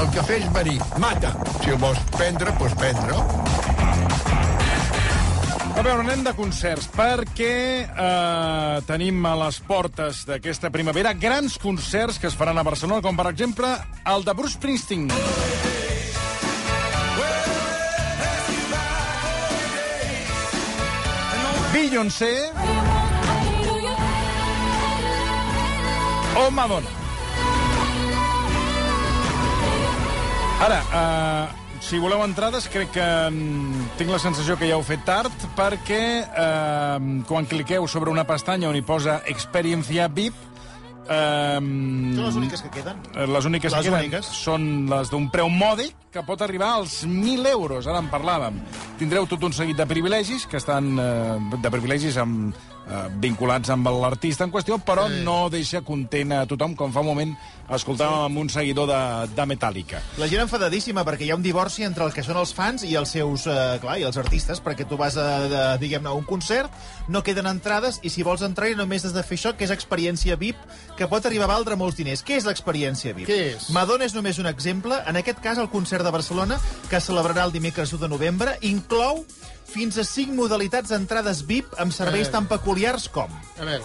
El 0.00 0.06
cafè 0.14 0.38
és 0.40 0.46
verí, 0.54 0.78
mata. 0.96 1.34
Si 1.60 1.68
el 1.74 1.76
vols 1.80 1.98
prendre, 2.14 2.52
doncs 2.56 2.76
prendre. 2.80 3.16
A 5.76 5.82
veure, 5.84 6.00
anem 6.00 6.22
de 6.24 6.32
concerts, 6.36 6.86
perquè 6.94 7.50
eh, 7.84 8.78
tenim 8.88 9.20
a 9.28 9.34
les 9.42 9.58
portes 9.68 10.22
d'aquesta 10.28 10.70
primavera 10.72 11.12
grans 11.12 11.58
concerts 11.60 12.16
que 12.20 12.30
es 12.30 12.36
faran 12.36 12.56
a 12.56 12.64
Barcelona, 12.64 13.02
com 13.04 13.16
per 13.16 13.28
exemple 13.28 13.74
el 14.14 14.24
de 14.24 14.34
Bruce 14.38 14.56
Springsteen. 14.56 15.10
Beyoncé 21.74 22.32
o 26.40 26.48
Madonna. 26.56 26.99
Ara, 30.60 30.82
eh, 30.92 31.46
si 31.80 31.98
voleu 31.98 32.20
entrades, 32.24 32.68
crec 32.68 32.90
que 32.92 33.06
mm, 33.30 33.96
tinc 33.98 34.10
la 34.12 34.18
sensació 34.20 34.58
que 34.60 34.68
ja 34.68 34.76
heu 34.76 34.84
fet 34.84 35.02
tard, 35.08 35.32
perquè 35.56 36.02
eh, 36.20 36.98
quan 37.28 37.48
cliqueu 37.48 37.88
sobre 37.88 38.12
una 38.12 38.26
pestanya 38.28 38.68
on 38.68 38.76
hi 38.76 38.82
posa 38.84 39.22
Experiencia 39.32 40.08
VIP, 40.12 40.36
eh, 41.08 41.56
Són 41.56 42.20
les 42.26 42.36
úniques 42.36 42.60
que 42.66 42.70
queden. 42.76 43.00
les 43.16 43.48
úniques 43.48 43.72
Les 43.72 43.80
que 43.80 43.88
queden 43.88 44.04
úniques. 44.04 44.26
són 44.36 44.68
les 44.90 45.08
d'un 45.10 45.30
preu 45.32 45.48
mòdic 45.48 45.96
que 46.12 46.22
pot 46.26 46.42
arribar 46.42 46.74
als 46.76 47.06
1.000 47.06 47.46
euros. 47.54 47.86
Ara 47.86 47.98
en 48.04 48.10
parlàvem. 48.10 48.60
Tindreu 48.98 49.26
tot 49.26 49.42
un 49.48 49.52
seguit 49.56 49.76
de 49.78 49.86
privilegis 49.86 50.44
que 50.46 50.58
estan 50.58 50.92
eh, 50.98 51.38
de 51.56 51.70
privilegis 51.70 52.18
amb, 52.20 52.52
eh, 52.90 53.06
vinculats 53.22 53.70
amb 53.70 53.88
l'artista 54.02 54.44
en 54.44 54.52
qüestió, 54.52 54.80
però 54.82 55.06
sí. 55.08 55.22
no 55.26 55.48
deixa 55.52 55.84
content 55.86 56.34
a 56.34 56.44
tothom, 56.50 56.76
com 56.76 56.92
fa 56.92 57.04
un 57.04 57.10
moment 57.12 57.34
escoltàvem 57.70 58.24
amb 58.26 58.40
un 58.42 58.48
seguidor 58.50 58.88
de, 58.90 59.00
de 59.36 59.46
Metallica. 59.46 60.00
La 60.18 60.26
gent 60.30 60.42
enfadadíssima 60.42 61.04
perquè 61.06 61.26
hi 61.26 61.30
ha 61.30 61.38
un 61.38 61.44
divorci 61.44 61.84
entre 61.86 62.04
el 62.06 62.14
que 62.14 62.24
són 62.26 62.40
els 62.40 62.52
fans 62.56 62.82
i 62.86 62.96
els 62.98 63.14
seus, 63.14 63.46
eh, 63.46 63.78
clar, 63.82 63.98
i 64.00 64.06
els 64.08 64.18
artistes, 64.20 64.62
perquè 64.64 64.86
tu 64.90 64.98
vas 65.00 65.16
a, 65.20 65.28
a 65.46 65.66
diguem-ne, 65.80 66.10
a 66.10 66.16
un 66.18 66.26
concert, 66.26 66.72
no 67.08 67.22
queden 67.26 67.46
entrades, 67.50 68.00
i 68.02 68.10
si 68.10 68.26
vols 68.26 68.42
entrar 68.46 68.70
només 68.76 69.06
has 69.06 69.14
de 69.14 69.22
fer 69.26 69.38
això, 69.38 69.54
que 69.56 69.66
és 69.66 69.74
experiència 69.74 70.36
VIP, 70.40 70.58
que 70.98 71.08
pot 71.10 71.24
arribar 71.26 71.46
a 71.48 71.54
valdre 71.54 71.78
molts 71.78 71.98
diners. 71.98 72.24
Què 72.26 72.36
és 72.40 72.48
l'experiència 72.48 73.14
VIP? 73.16 73.30
Què 73.30 73.38
és? 73.54 73.70
Madonna 73.74 74.06
és 74.06 74.14
només 74.16 74.38
un 74.42 74.50
exemple. 74.50 74.98
En 75.06 75.18
aquest 75.20 75.40
cas, 75.42 75.58
el 75.58 75.70
concert 75.72 76.06
de 76.06 76.12
Barcelona, 76.14 76.58
que 76.90 76.98
es 76.98 77.06
celebrarà 77.06 77.46
el 77.46 77.54
dimecres 77.54 77.94
1 77.94 78.02
de 78.02 78.10
novembre, 78.12 78.58
inclou 78.66 79.24
fins 79.70 79.96
a 79.98 80.04
5 80.04 80.34
modalitats 80.34 80.90
d'entrades 80.90 81.44
VIP 81.46 81.74
amb 81.78 81.92
serveis 81.94 82.30
tan 82.32 82.46
peculiars 82.50 83.08
com 83.12 83.30
A 83.60 83.64
veure, 83.64 83.84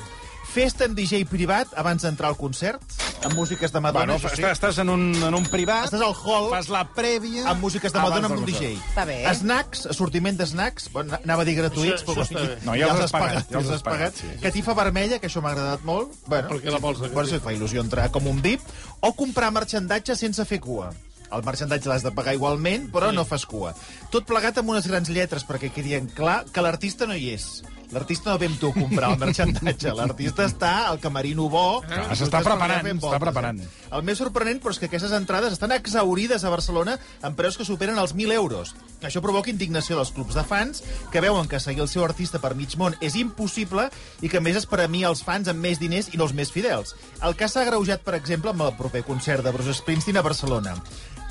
festa 0.55 0.85
amb 0.87 0.95
DJ 0.95 1.25
privat 1.27 1.73
abans 1.75 2.01
d'entrar 2.05 2.29
al 2.31 2.37
concert, 2.39 2.79
amb 3.27 3.33
músiques 3.35 3.73
de 3.73 3.79
Madonna, 3.83 4.13
Bueno, 4.15 4.29
sí. 4.29 4.39
estàs, 4.39 4.53
estàs 4.55 4.77
en, 4.79 4.89
un, 4.93 5.01
en 5.27 5.35
un 5.35 5.43
privat, 5.51 5.89
Estàs 5.89 6.01
al 6.05 6.13
hall 6.15 6.47
fas 6.53 6.69
la 6.71 6.85
prèvia... 6.95 7.43
amb 7.51 7.59
músiques 7.65 7.91
de 7.91 7.99
Madonna 7.99 8.29
amb 8.29 8.37
un 8.39 8.45
DJ. 8.47 8.69
Està 8.79 9.03
bé. 9.09 9.17
Snacks, 9.35 9.83
assortiment 9.91 10.37
de 10.39 10.47
snacks, 10.47 10.87
bueno, 10.93 11.17
anava 11.23 11.43
a 11.43 11.45
dir 11.49 11.57
gratuïts, 11.59 11.97
Això- 11.99 12.07
però 12.07 12.23
això 12.23 12.37
està 12.37 12.45
bé. 12.53 12.59
No, 12.69 12.75
ja 12.79 12.87
els 12.93 13.03
has 13.03 13.11
pagat, 13.17 13.49
ja 13.51 13.59
els 13.59 13.73
has 13.75 13.83
pagat, 13.83 14.15
sí. 14.21 14.29
Catifa 14.45 14.77
vermella, 14.79 15.19
que 15.19 15.27
això 15.27 15.43
m'ha 15.43 15.51
agradat 15.51 15.83
molt. 15.83 16.13
Bueno, 16.25 16.47
Per 16.53 16.61
què 16.63 16.71
la 16.71 16.79
vols, 16.79 17.03
Bueno, 17.11 17.27
et 17.35 17.43
fa 17.43 17.51
il·lusió 17.51 17.83
entrar 17.83 18.07
com 18.15 18.25
un 18.31 18.39
VIP. 18.41 18.61
O 19.01 19.11
comprar 19.13 19.51
marxandatge 19.51 20.15
sense 20.15 20.45
fer 20.47 20.61
cua. 20.63 20.93
El 21.35 21.43
marxandatge 21.45 21.89
l'has 21.91 22.05
de 22.05 22.11
pagar 22.15 22.33
igualment, 22.37 22.89
però 22.93 23.11
no 23.13 23.25
fas 23.27 23.45
cua. 23.45 23.73
Tot 24.13 24.25
plegat 24.29 24.57
amb 24.61 24.71
unes 24.75 24.87
grans 24.87 25.09
lletres, 25.11 25.45
perquè 25.47 25.71
quedi 25.75 25.95
en 25.99 26.07
clar 26.15 26.43
que 26.51 26.63
l'artista 26.63 27.07
no 27.09 27.15
hi 27.15 27.33
és. 27.35 27.49
L'artista 27.93 28.31
no 28.31 28.39
ve 28.41 28.47
amb 28.49 28.57
tu 28.59 28.71
a 28.71 28.73
comprar 28.73 29.11
el 29.13 29.19
marxandatge. 29.21 29.91
L'artista 29.99 30.47
està 30.49 30.71
al 30.89 30.97
camerino 30.99 31.45
bo. 31.53 31.83
I 31.85 32.17
s'està 32.17 32.41
preparant, 32.43 32.81
s'està 32.81 33.01
voltes, 33.03 33.21
preparant. 33.21 33.59
eh? 33.61 33.67
El 33.95 34.03
més 34.07 34.17
sorprenent 34.17 34.57
però, 34.59 34.73
és 34.73 34.79
que 34.81 34.89
aquestes 34.89 35.13
entrades 35.15 35.53
estan 35.53 35.71
exaurides 35.75 36.43
a 36.43 36.49
Barcelona 36.51 36.97
amb 37.21 37.37
preus 37.37 37.59
que 37.59 37.67
superen 37.67 37.99
els 38.01 38.15
1.000 38.15 38.33
euros. 38.33 38.73
Això 39.05 39.21
provoca 39.21 39.53
indignació 39.53 39.99
dels 39.99 40.11
clubs 40.15 40.33
de 40.35 40.43
fans 40.43 40.81
que 41.13 41.21
veuen 41.21 41.47
que 41.47 41.61
seguir 41.61 41.85
el 41.85 41.91
seu 41.91 42.03
artista 42.03 42.41
per 42.41 42.55
mig 42.57 42.73
món 42.81 42.97
és 43.05 43.15
impossible 43.21 43.87
i 44.25 44.33
que 44.33 44.41
més 44.41 44.57
es 44.57 44.65
premia 44.65 45.11
els 45.13 45.21
fans 45.23 45.47
amb 45.53 45.61
més 45.61 45.79
diners 45.79 46.09
i 46.11 46.17
no 46.17 46.25
els 46.25 46.33
més 46.33 46.51
fidels. 46.51 46.95
El 47.21 47.37
cas 47.37 47.53
s'ha 47.53 47.61
agreujat, 47.67 48.01
per 48.03 48.17
exemple, 48.17 48.49
amb 48.49 48.65
el 48.65 48.73
proper 48.81 49.05
concert 49.05 49.45
de 49.45 49.53
Bruce 49.53 49.77
Springsteen 49.77 50.17
a 50.17 50.25
Barcelona. 50.25 50.73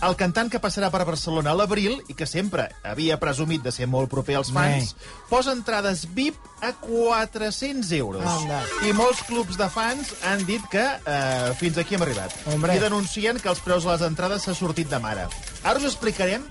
El 0.03 0.17
cantant 0.21 0.51
que 0.53 0.61
passarà 0.61 0.91
per 0.93 1.05
Barcelona 1.07 1.53
a 1.55 1.57
l'abril 1.57 2.01
i 2.11 2.17
que 2.19 2.27
sempre 2.29 2.67
havia 2.85 3.17
presumit 3.23 3.63
de 3.65 3.73
ser 3.73 3.87
molt 3.89 4.11
proper 4.13 4.37
als 4.41 4.51
fans, 4.53 4.95
posa 5.31 5.55
entrades 5.55 6.05
VIP 6.17 6.37
a 6.61 6.73
400 6.83 7.93
euros. 7.97 8.27
Anda. 8.27 8.61
I 8.85 8.93
molts 8.97 9.23
clubs 9.29 9.57
de 9.61 9.69
fans 9.73 10.13
han 10.29 10.45
dit 10.49 10.65
que 10.73 10.83
eh, 10.83 11.55
fins 11.61 11.79
aquí 11.81 11.97
hem 11.97 12.05
arribat. 12.05 12.35
Hombre. 12.53 12.77
I 12.77 12.83
denuncien 12.83 13.41
que 13.41 13.49
els 13.53 13.63
preus 13.65 13.87
de 13.87 13.95
les 13.95 14.05
entrades 14.05 14.45
s'ha 14.45 14.57
sortit 14.59 14.91
de 14.91 15.01
mare. 15.01 15.29
Ara 15.63 15.81
us 15.81 15.89
explicarem 15.89 16.45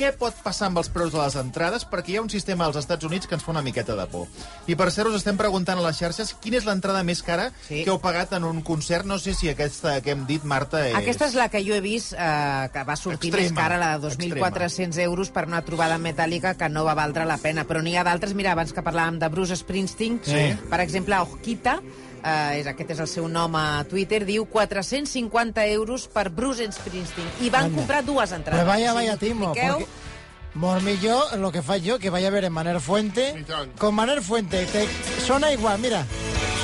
què 0.00 0.10
pot 0.16 0.34
passar 0.42 0.70
amb 0.70 0.80
els 0.80 0.88
preus 0.88 1.12
de 1.12 1.18
les 1.20 1.34
entrades, 1.36 1.84
perquè 1.84 2.14
hi 2.14 2.16
ha 2.16 2.22
un 2.24 2.30
sistema 2.32 2.64
als 2.64 2.78
Estats 2.80 3.04
Units 3.04 3.28
que 3.28 3.36
ens 3.36 3.44
fa 3.44 3.52
una 3.52 3.60
miqueta 3.62 3.94
de 3.98 4.06
por. 4.08 4.26
I 4.66 4.74
per 4.80 4.88
cert, 4.94 5.10
us 5.12 5.18
estem 5.20 5.36
preguntant 5.36 5.78
a 5.78 5.84
les 5.84 5.98
xarxes 6.00 6.32
quina 6.40 6.56
és 6.56 6.64
l'entrada 6.64 7.02
més 7.04 7.20
cara 7.22 7.50
Sí. 7.68 7.82
que 7.84 7.90
heu 7.92 8.00
pagat 8.00 8.32
en 8.38 8.44
un 8.48 8.62
concert. 8.62 9.04
No 9.04 9.18
sé 9.18 9.34
si 9.34 9.50
aquesta 9.52 9.98
que 10.00 10.12
hem 10.16 10.24
dit, 10.26 10.42
Marta, 10.44 10.86
és... 10.88 10.94
Aquesta 10.96 11.26
és 11.28 11.34
la 11.36 11.48
que 11.52 11.60
jo 11.66 11.74
he 11.76 11.80
vist, 11.84 12.14
eh, 12.16 12.68
que 12.72 12.84
va 12.88 12.96
sortir 12.96 13.28
Extrema, 13.34 13.50
més 13.50 13.58
cara, 13.60 13.78
la 13.78 13.98
de 13.98 14.08
2.400 14.08 14.98
euros 15.04 15.30
per 15.30 15.46
una 15.46 15.60
trobada 15.62 15.98
metàl·lica 15.98 16.56
que 16.56 16.68
no 16.72 16.84
va 16.88 16.94
valdre 16.94 17.26
la 17.28 17.36
pena. 17.38 17.66
Però 17.68 17.82
n'hi 17.84 17.96
ha 17.96 18.04
d'altres. 18.04 18.32
Mira, 18.34 18.52
abans 18.56 18.72
que 18.72 18.82
parlàvem 18.82 19.18
de 19.20 19.28
Bruce 19.28 19.56
Springsteen, 19.56 20.20
Sí. 20.24 20.56
per 20.70 20.80
exemple, 20.80 21.18
Ojquita, 21.20 21.80
eh, 22.24 22.60
és, 22.60 22.66
aquest 22.66 22.90
és 22.96 23.00
el 23.00 23.08
seu 23.08 23.28
nom 23.28 23.54
a 23.56 23.84
Twitter, 23.90 24.24
diu 24.26 24.46
450 24.46 25.66
euros 25.72 26.06
per 26.08 26.28
Bruce 26.30 26.70
Springsteen. 26.72 27.28
I 27.40 27.50
van 27.50 27.70
Anda. 27.70 27.76
comprar 27.82 28.04
dues 28.04 28.32
entrades. 28.32 28.64
Pues 28.64 28.66
vaya, 28.66 28.90
Si 28.90 28.96
vaya 28.96 29.16
timo, 29.16 29.46
multipliqueu, 29.46 29.78
porque 29.78 30.10
Mormillo, 30.54 31.36
lo 31.36 31.52
que 31.52 31.62
faig 31.62 31.82
yo, 31.82 31.98
que 31.98 32.10
vaya 32.10 32.28
a 32.28 32.30
ver 32.30 32.44
en 32.44 32.52
Manel 32.52 32.80
Fuente. 32.80 33.44
Con 33.78 33.94
Manel 33.94 34.20
Fuente, 34.20 34.66
te, 34.66 34.88
sona 35.24 35.52
igual, 35.52 35.78
mira. 35.78 36.04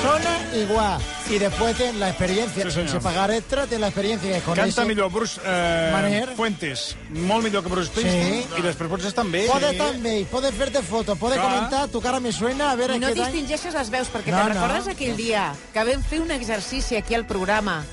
Sona 0.01 0.37
igual. 0.55 0.99
Y 1.29 1.37
después 1.39 1.75
ten 1.77 1.99
la 1.99 2.09
experiencia. 2.09 2.69
Sí. 2.71 2.87
Sin 2.87 2.99
pagar 3.01 3.31
extra, 3.31 3.65
ten 3.67 3.81
la 3.81 3.87
experiencia 3.87 4.35
que 4.35 4.41
con 4.41 4.55
Canta 4.55 4.85
millor 4.85 5.11
Bruce 5.11 5.41
eh, 5.43 5.89
Manner. 5.91 6.35
Fuentes, 6.35 6.95
molt 7.09 7.43
millor 7.43 7.63
que 7.63 7.69
Bruce 7.69 7.87
Springsteen, 7.91 8.43
Sí. 8.43 8.59
i 8.59 8.61
després 8.63 8.89
pots 8.89 9.05
estar 9.09 9.25
amb 9.25 9.35
ell. 9.35 9.49
Puedes 9.51 9.77
también, 9.77 10.25
puedes 10.31 10.57
verte 10.57 10.81
fotos, 10.81 11.17
puedes 11.17 11.37
Clar. 11.39 11.49
comentar, 11.51 11.87
tu 11.89 11.99
cara 12.01 12.19
me 12.19 12.31
suena, 12.31 12.71
a 12.71 12.75
ver... 12.75 12.91
I 12.95 12.99
no 12.99 13.11
distingeixes 13.13 13.73
les 13.73 13.89
veus, 13.89 14.07
perquè 14.13 14.31
No, 14.31 14.37
te'n 14.37 14.53
no. 14.55 14.61
recordes 14.61 14.87
aquell 14.93 15.17
dia 15.17 15.49
que 15.73 15.83
vam 15.83 16.03
fer 16.03 16.21
un 16.21 16.31
exercici 16.31 16.95
aquí 16.95 17.15
al 17.15 17.25
programa 17.25 17.83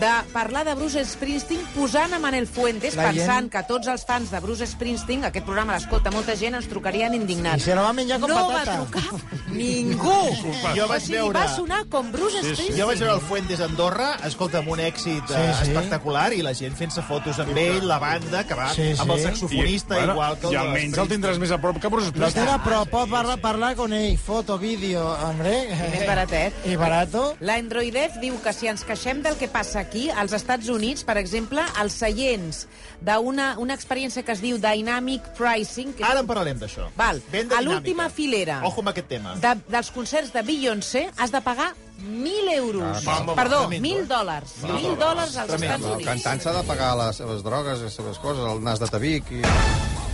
de 0.00 0.10
parlar 0.32 0.64
de 0.66 0.74
Bruce 0.74 1.04
Springsteen 1.04 1.60
posant 1.74 2.12
a 2.14 2.18
Manel 2.18 2.46
Fuentes, 2.46 2.96
La 2.96 3.04
pensant 3.10 3.46
gent- 3.46 3.50
que 3.52 3.62
tots 3.68 3.86
els 3.88 4.04
fans 4.04 4.30
de 4.30 4.40
Bruce 4.40 4.66
Springsteen, 4.66 5.24
aquest 5.24 5.44
programa 5.46 5.74
l'escolta 5.76 6.10
molta 6.10 6.34
gent, 6.36 6.54
ens 6.56 6.68
trucarien 6.68 7.14
indignats. 7.14 7.62
se 7.64 7.74
lo 7.74 7.82
va 7.82 7.90
a 7.90 7.92
menjar 7.92 8.18
con 8.20 8.30
no 8.30 8.48
patata. 8.48 8.78
va 8.80 8.86
trucar 8.90 9.54
ningú. 9.54 10.12
Jo 10.74 10.84
O 10.84 10.88
vaig 10.88 11.02
sigui, 11.02 11.18
veure... 11.18 11.38
va 11.38 11.48
sonar 11.54 11.84
com 11.88 12.10
Bruce 12.12 12.38
Springsteen. 12.42 12.78
Jo 12.78 12.86
vaig 12.86 12.98
veure 12.98 13.14
el 13.14 13.20
Fuentes 13.20 13.60
a 13.60 13.64
Andorra, 13.64 14.08
escolta, 14.26 14.58
amb 14.58 14.68
un 14.74 14.80
èxit 14.80 15.22
Sí, 15.28 15.34
eh, 15.36 15.54
sí. 15.62 15.70
espectacular, 15.70 16.32
i 16.34 16.42
la 16.42 16.54
gent 16.54 16.74
fent-se 16.76 17.02
fotos 17.02 17.38
amb 17.40 17.56
ell, 17.56 17.86
la 17.86 17.98
banda, 17.98 18.44
que 18.46 18.54
va 18.54 18.68
Sí, 18.74 18.90
amb 18.98 19.10
el 19.12 19.18
sí. 19.18 19.24
saxofonista, 19.24 20.00
igual 20.04 20.38
que 20.38 20.46
el 20.48 20.52
I 20.52 20.56
de 20.56 20.62
almenys 20.62 20.98
el 20.98 21.08
tindràs 21.08 21.38
més 21.38 21.50
a 21.54 21.58
prop 21.60 21.78
que 21.80 21.88
Bruce 21.88 22.06
Lo 22.10 22.12
Springsteen. 22.28 22.46
tira, 22.46 22.60
pero 22.64 22.84
puedes 22.86 23.10
parlar, 23.10 23.38
parlar 23.40 23.76
con 23.76 23.92
él, 23.92 24.18
foto, 24.18 24.58
vídeo, 24.58 25.06
hombre. 25.24 25.64
I 25.70 25.90
més 25.98 26.06
baratet. 26.06 26.52
Y 26.66 26.76
barato. 26.76 27.36
L'Androidef 27.40 28.18
diu 28.20 28.40
que 28.42 28.52
si 28.52 28.66
ens 28.68 28.84
queixem 28.84 29.22
del 29.22 29.36
que 29.36 29.48
passa 29.48 29.83
aquí, 29.84 30.08
als 30.10 30.32
Estats 30.36 30.68
Units, 30.72 31.04
per 31.04 31.16
exemple, 31.20 31.62
els 31.82 31.92
seients 32.00 32.64
d'una 33.04 33.52
una 33.60 33.74
experiència 33.76 34.24
que 34.24 34.32
es 34.32 34.40
diu 34.42 34.56
Dynamic 34.58 35.22
Pricing, 35.38 35.92
que 35.94 36.04
Ara 36.08 36.24
en 36.24 36.28
parlarem 36.28 36.58
d'això. 36.58 36.88
Val. 36.96 37.20
A 37.54 37.60
l'última 37.62 38.08
filera 38.10 38.62
Ojo 38.64 38.80
amb 38.82 38.90
aquest 38.94 39.08
tema. 39.12 39.34
de, 39.42 39.54
dels 39.68 39.90
concerts 39.94 40.32
de 40.32 40.42
Beyoncé 40.42 41.08
has 41.20 41.30
de 41.34 41.40
pagar 41.44 41.74
1.000 42.04 42.50
euros. 42.56 43.04
Ah, 43.06 43.20
va, 43.28 43.34
Perdó, 43.38 43.68
tremendo, 43.68 43.86
1.000 43.88 44.02
eh? 44.02 44.06
dòlars. 44.10 44.54
1.000 44.64 44.96
dòlars 44.98 45.36
als 45.36 45.50
Tremendo. 45.52 45.74
Estats 45.74 45.84
El 45.86 45.92
Units. 45.94 46.08
cantant 46.10 46.42
s'ha 46.42 46.52
de 46.56 46.62
pagar 46.66 46.90
les 46.98 47.16
seves 47.22 47.44
drogues, 47.46 47.80
les 47.86 47.94
seves 48.00 48.18
coses, 48.18 48.42
el 48.50 48.62
nas 48.66 48.80
de 48.82 48.88
tabic, 48.90 49.30
i 49.30 49.42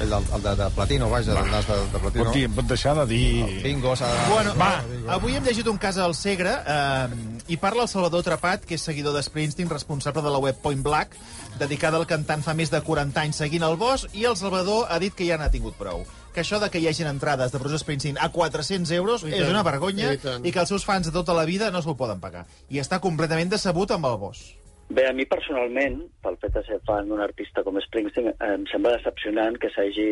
el, 0.00 0.11
del- 0.11 0.28
el 0.37 0.43
de, 0.44 0.55
de 0.61 0.69
platino, 0.76 1.08
vaja, 1.12 1.32
el 1.40 1.50
nas 1.50 1.66
de, 1.70 1.78
de 1.94 1.99
platino. 2.05 2.25
Pot, 2.26 2.34
dir, 2.37 2.49
pot 2.58 2.69
deixar 2.69 2.94
de 3.00 3.06
dir... 3.06 3.62
Bingo, 3.64 3.94
s'ha 3.96 4.11
de... 4.12 4.20
Bueno, 4.34 4.55
va, 4.61 4.70
avui 5.16 5.37
hem 5.38 5.44
llegit 5.49 5.66
un 5.73 5.78
cas 5.81 5.96
al 5.99 6.14
Segre 6.14 6.52
eh, 6.66 7.08
i 7.50 7.56
parla 7.58 7.82
el 7.82 7.88
Salvador 7.91 8.23
Trapat, 8.23 8.62
que 8.62 8.76
és 8.79 8.82
seguidor 8.87 9.11
de 9.17 9.25
Springsteen, 9.26 9.69
responsable 9.69 10.23
de 10.23 10.31
la 10.31 10.38
web 10.38 10.55
Point 10.62 10.85
Black, 10.87 11.17
dedicada 11.58 11.99
al 11.99 12.06
cantant 12.06 12.44
fa 12.47 12.55
més 12.55 12.70
de 12.70 12.79
40 12.87 13.25
anys 13.25 13.41
seguint 13.43 13.64
el 13.67 13.75
bosc, 13.81 14.12
i 14.14 14.23
el 14.31 14.37
Salvador 14.38 14.87
ha 14.87 15.00
dit 15.02 15.17
que 15.19 15.26
ja 15.26 15.38
n'ha 15.41 15.50
tingut 15.50 15.75
prou. 15.75 16.05
Que 16.31 16.44
això 16.44 16.61
de 16.62 16.69
que 16.70 16.79
hi 16.79 16.87
hagin 16.87 17.11
entrades 17.11 17.50
de 17.50 17.58
Bruce 17.58 17.82
Springsteen 17.82 18.20
a 18.23 18.29
400 18.31 18.94
euros 18.94 19.25
I 19.26 19.32
és 19.32 19.43
tant, 19.43 19.50
una 19.50 19.64
vergonya 19.67 20.12
i 20.14 20.23
tant. 20.23 20.47
i 20.47 20.55
que 20.55 20.62
els 20.62 20.70
seus 20.70 20.87
fans 20.87 21.11
de 21.11 21.14
tota 21.17 21.35
la 21.35 21.44
vida 21.49 21.73
no 21.75 21.82
se'l 21.82 21.99
poden 21.99 22.23
pagar. 22.23 22.47
I 22.70 22.79
està 22.79 23.00
completament 23.02 23.50
decebut 23.50 23.99
amb 23.99 24.06
el 24.06 24.17
bosc. 24.23 24.55
Bé, 24.94 25.08
a 25.11 25.12
mi 25.14 25.26
personalment, 25.26 26.05
pel 26.23 26.38
fet 26.38 26.55
de 26.55 26.62
ser 26.70 26.79
fan 26.87 27.11
d'un 27.11 27.23
artista 27.26 27.67
com 27.67 27.82
Springsteen, 27.82 28.31
em 28.47 28.70
sembla 28.70 28.94
decepcionant 28.94 29.58
que 29.58 29.75
s'hagi 29.75 30.11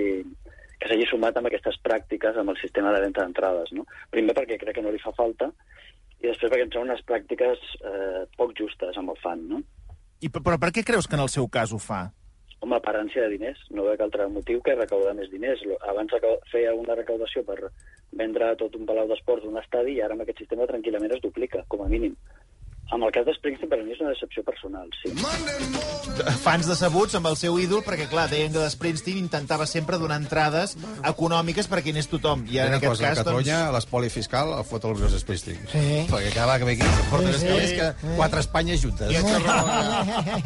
que 0.79 0.87
s'hagi 0.87 1.07
sumat 1.11 1.39
amb 1.39 1.49
aquestes 1.51 1.79
pràctiques 1.83 2.37
amb 2.39 2.51
el 2.51 2.59
sistema 2.59 2.91
de 2.95 3.01
venda 3.03 3.23
d'entrades. 3.23 3.71
No? 3.75 3.87
Primer 4.11 4.35
perquè 4.35 4.59
crec 4.59 4.79
que 4.79 4.83
no 4.83 4.91
li 4.95 5.03
fa 5.03 5.15
falta 5.15 5.53
i 6.23 6.27
després 6.27 6.51
perquè 6.51 6.65
em 6.67 6.71
semblen 6.73 6.91
unes 6.93 7.05
pràctiques 7.07 7.67
eh, 7.83 8.23
poc 8.37 8.55
justes 8.59 8.97
amb 8.99 9.15
el 9.15 9.21
fan. 9.23 9.45
No? 9.49 9.63
I, 10.21 10.29
per- 10.29 10.43
però 10.43 10.59
per 10.59 10.73
què 10.75 10.83
creus 10.85 11.07
que 11.07 11.15
en 11.19 11.23
el 11.27 11.31
seu 11.33 11.47
cas 11.49 11.73
ho 11.73 11.79
fa? 11.83 12.09
home, 12.61 12.81
per 12.83 12.97
ànsia 12.99 13.23
de 13.23 13.37
diners. 13.37 13.61
No 13.71 13.85
veig 13.87 14.01
altre 14.03 14.27
motiu 14.29 14.59
que 14.67 14.75
recaudar 14.75 15.15
més 15.15 15.31
diners. 15.31 15.61
Abans 15.87 16.11
feia 16.51 16.73
una 16.75 16.97
recaudació 16.99 17.45
per 17.47 17.71
vendre 18.19 18.49
tot 18.59 18.75
un 18.75 18.87
palau 18.89 19.07
d'esports 19.07 19.45
d'un 19.45 19.61
estadi 19.61 19.95
i 19.95 20.01
ara 20.03 20.17
amb 20.17 20.25
aquest 20.25 20.43
sistema 20.43 20.67
tranquil·lament 20.67 21.15
es 21.15 21.23
duplica, 21.23 21.63
com 21.69 21.85
a 21.85 21.89
mínim. 21.89 22.17
Amb 22.91 23.05
el 23.05 23.11
cas 23.13 23.27
de 23.29 23.35
Springsteen, 23.37 23.69
per 23.69 23.77
a 23.81 23.85
mi 23.85 23.93
és 23.93 23.99
una 24.01 24.15
decepció 24.15 24.41
personal, 24.47 24.89
sí. 25.03 25.11
Fans 26.41 26.67
decebuts 26.71 27.15
amb 27.19 27.29
el 27.29 27.37
seu 27.37 27.59
ídol, 27.61 27.83
perquè, 27.85 28.07
clar, 28.09 28.25
deien 28.33 28.53
que 28.55 28.63
Springsteen 28.73 29.19
intentava 29.21 29.67
sempre 29.69 29.99
donar 30.01 30.17
entrades 30.23 30.73
econòmiques 31.07 31.69
per 31.69 31.81
a 31.81 31.85
qui 31.85 31.93
n'és 31.93 32.09
tothom. 32.09 32.47
I 32.49 32.63
en 32.65 32.79
aquest 32.79 32.89
cosa, 32.95 33.05
cas, 33.11 33.19
a 33.19 33.23
Catalunya 33.23 33.59
doncs... 33.67 33.75
l'espoli 33.77 34.09
fiscal 34.15 34.55
el 34.57 34.65
fot 34.65 34.87
el 34.89 34.97
Bruce 34.97 35.21
Springsteen. 35.21 35.61
Sí. 35.69 35.85
Perquè 36.09 36.33
cada 36.33 36.57
vegada 36.57 36.59
que 36.59 36.65
ve 36.65 36.77
aquí 36.79 36.89
Sí, 36.89 37.25
més 37.29 37.41
sí. 37.43 37.47
calés 37.53 37.73
que 37.77 38.17
quatre 38.17 38.41
Espanyes 38.47 38.83
juntes. 38.83 39.13
Ja 39.13 39.23
té 39.29 39.39
raó. 39.45 39.67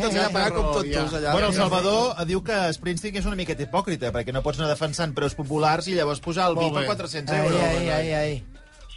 Tots 0.02 0.14
allà 0.16 0.28
pagar 0.34 0.52
com 0.58 0.70
tots, 0.80 0.90
Ja. 0.92 1.06
allà. 1.06 1.32
Bueno, 1.38 1.48
el 1.54 1.54
Salvador 1.62 2.26
diu 2.26 2.42
que 2.42 2.58
Springsteen 2.74 3.22
és 3.22 3.30
una 3.30 3.38
miqueta 3.38 3.62
hipòcrita, 3.68 4.10
perquè 4.12 4.34
no 4.34 4.42
pots 4.42 4.58
anar 4.58 4.72
defensant 4.74 5.14
preus 5.14 5.38
populars 5.38 5.86
i 5.86 5.94
llavors 5.94 6.18
pujar 6.20 6.50
el 6.50 6.58
vi 6.58 6.66
per 6.74 6.82
bé. 6.82 6.86
400 6.90 7.36
Ai, 7.38 7.46
euros. 7.46 7.62
ai, 7.62 7.88
ai, 7.88 8.12
ai. 8.18 8.42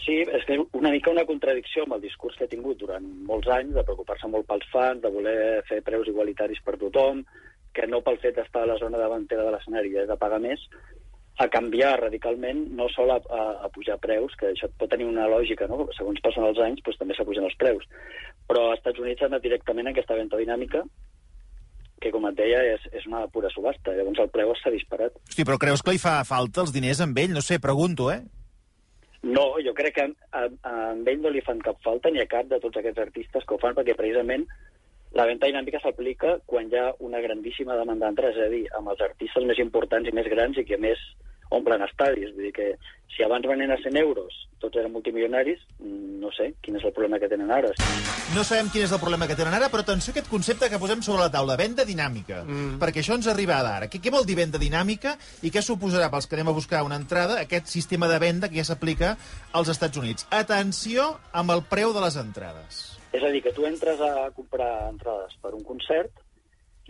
Sí, 0.06 0.20
és 0.22 0.44
que 0.46 0.60
una 0.78 0.92
mica 0.94 1.10
una 1.10 1.26
contradicció 1.26 1.84
amb 1.86 1.96
el 1.98 2.04
discurs 2.04 2.36
que 2.38 2.46
ha 2.46 2.52
tingut 2.52 2.78
durant 2.78 3.06
molts 3.26 3.50
anys, 3.50 3.74
de 3.74 3.84
preocupar-se 3.88 4.30
molt 4.30 4.46
pels 4.50 4.68
fans, 4.74 5.02
de 5.02 5.10
voler 5.10 5.64
fer 5.70 5.82
preus 5.86 6.10
igualitaris 6.12 6.62
per 6.66 6.78
tothom, 6.82 7.24
que 7.76 7.88
no 7.90 8.04
pel 8.06 8.20
fet 8.22 8.38
d'estar 8.38 8.64
a 8.64 8.70
la 8.70 8.78
zona 8.82 9.02
davantera 9.02 9.48
de 9.48 9.56
l'escenari 9.56 9.96
és 9.98 10.08
de 10.08 10.18
pagar 10.22 10.40
més, 10.44 10.62
a 11.42 11.48
canviar 11.52 11.98
radicalment, 12.00 12.62
no 12.78 12.88
sol 12.94 13.12
a, 13.12 13.18
a, 13.18 13.42
a 13.66 13.72
pujar 13.74 13.98
preus, 14.00 14.38
que 14.40 14.54
això 14.54 14.70
pot 14.80 14.94
tenir 14.94 15.08
una 15.10 15.26
lògica, 15.28 15.68
no? 15.68 15.90
segons 15.98 16.22
passen 16.24 16.46
els 16.48 16.62
anys 16.64 16.86
doncs, 16.86 17.02
també 17.02 17.18
s'apugen 17.18 17.50
els 17.50 17.58
preus. 17.60 17.84
Però 18.48 18.70
als 18.70 18.80
Estats 18.80 19.02
Units 19.04 19.26
ha 19.26 19.28
anat 19.28 19.44
directament 19.44 19.90
a 19.90 19.96
aquesta 19.96 20.16
venda 20.16 20.40
dinàmica, 20.40 20.86
que, 22.00 22.14
com 22.14 22.30
et 22.30 22.38
deia, 22.38 22.62
és, 22.76 22.88
és 22.94 23.10
una 23.10 23.26
pura 23.34 23.50
subhasta. 23.52 23.96
Llavors 23.98 24.22
el 24.22 24.32
preu 24.32 24.54
s'ha 24.62 24.72
disparat. 24.72 25.18
Hosti, 25.26 25.44
però 25.48 25.58
creus 25.60 25.84
que 25.84 25.96
li 25.96 26.02
fa 26.02 26.20
falta 26.28 26.64
els 26.64 26.72
diners 26.76 27.02
amb 27.04 27.18
ell? 27.20 27.34
No 27.36 27.44
sé, 27.44 27.60
pregunto, 27.64 28.12
eh? 28.14 28.22
No, 29.26 29.56
jo 29.66 29.74
crec 29.74 29.96
que 29.98 30.04
a, 30.06 30.10
a, 30.38 30.44
a 30.70 30.74
ell 30.94 31.22
no 31.24 31.32
li 31.34 31.42
fan 31.42 31.62
cap 31.66 31.80
falta 31.82 32.12
ni 32.14 32.22
a 32.22 32.28
cap 32.30 32.46
de 32.52 32.60
tots 32.62 32.78
aquests 32.78 33.02
artistes 33.02 33.46
que 33.46 33.56
ho 33.56 33.62
fan, 33.62 33.74
perquè 33.78 33.96
precisament 33.98 34.46
la 35.18 35.26
venda 35.26 35.48
dinàmica 35.50 35.80
s'aplica 35.82 36.36
quan 36.46 36.68
hi 36.70 36.78
ha 36.78 36.92
una 37.08 37.22
grandíssima 37.24 37.78
demanda 37.80 38.06
d'entrades, 38.06 38.38
és 38.38 38.46
a 38.46 38.52
dir, 38.52 38.66
amb 38.78 38.92
els 38.94 39.02
artistes 39.02 39.48
més 39.50 39.62
importants 39.64 40.12
i 40.12 40.14
més 40.14 40.30
grans 40.30 40.60
i 40.62 40.66
que 40.68 40.78
més 40.78 41.02
omplen 41.50 41.84
estadis. 41.86 42.34
Vull 42.36 42.50
dir 42.50 42.54
que 42.56 42.70
si 43.16 43.24
abans 43.24 43.48
venien 43.48 43.72
a 43.72 43.78
100 43.80 43.96
euros, 43.98 44.34
tots 44.60 44.76
eren 44.80 44.92
multimilionaris, 44.92 45.62
mm, 45.80 46.20
no 46.20 46.32
sé 46.36 46.54
quin 46.62 46.76
és 46.76 46.84
el 46.84 46.92
problema 46.92 47.20
que 47.20 47.30
tenen 47.32 47.52
ara. 47.52 47.72
No 48.36 48.44
sabem 48.44 48.70
quin 48.74 48.84
és 48.84 48.92
el 48.92 49.00
problema 49.00 49.28
que 49.28 49.38
tenen 49.38 49.54
ara, 49.54 49.70
però 49.70 49.86
atenció 49.86 50.12
a 50.12 50.14
aquest 50.16 50.30
concepte 50.30 50.70
que 50.70 50.80
posem 50.80 51.02
sobre 51.02 51.22
la 51.22 51.32
taula, 51.32 51.56
venda 51.56 51.86
dinàmica. 51.86 52.44
Mm. 52.44 52.80
Perquè 52.82 53.04
això 53.04 53.16
ens 53.16 53.28
arriba 53.28 53.62
d'ara. 53.64 53.88
Què, 53.88 54.02
què 54.02 54.12
vol 54.12 54.26
dir 54.26 54.36
venda 54.36 54.60
dinàmica 54.60 55.18
i 55.42 55.52
què 55.52 55.62
suposarà 55.62 56.10
pels 56.12 56.28
que 56.28 56.36
anem 56.36 56.50
a 56.50 56.58
buscar 56.58 56.84
una 56.84 57.00
entrada 57.00 57.40
aquest 57.40 57.68
sistema 57.68 58.08
de 58.08 58.20
venda 58.20 58.50
que 58.50 58.58
ja 58.58 58.66
s'aplica 58.66 59.16
als 59.54 59.70
Estats 59.70 59.98
Units? 59.98 60.28
Atenció 60.32 61.20
amb 61.32 61.52
el 61.52 61.64
preu 61.64 61.94
de 61.94 62.02
les 62.02 62.16
entrades. 62.18 63.00
És 63.14 63.24
a 63.24 63.32
dir, 63.32 63.42
que 63.42 63.54
tu 63.54 63.66
entres 63.66 64.02
a 64.02 64.30
comprar 64.36 64.90
entrades 64.90 65.38
per 65.42 65.54
un 65.56 65.64
concert 65.64 66.25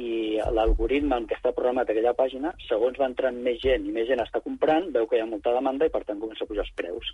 i 0.01 0.39
l'algoritme 0.51 1.15
en 1.15 1.25
què 1.27 1.37
està 1.37 1.53
programat 1.55 1.89
aquella 1.89 2.15
pàgina, 2.17 2.51
segons 2.67 2.97
va 2.99 3.07
entrant 3.07 3.37
més 3.47 3.61
gent 3.63 3.85
i 3.87 3.93
més 3.95 4.09
gent 4.09 4.19
està 4.23 4.41
comprant, 4.43 4.89
veu 4.95 5.07
que 5.07 5.19
hi 5.19 5.23
ha 5.23 5.29
molta 5.29 5.53
demanda 5.55 5.87
i 5.87 5.93
per 5.93 6.03
tant 6.07 6.19
comença 6.19 6.43
a 6.43 6.49
pujar 6.49 6.65
els 6.65 6.73
preus. 6.75 7.11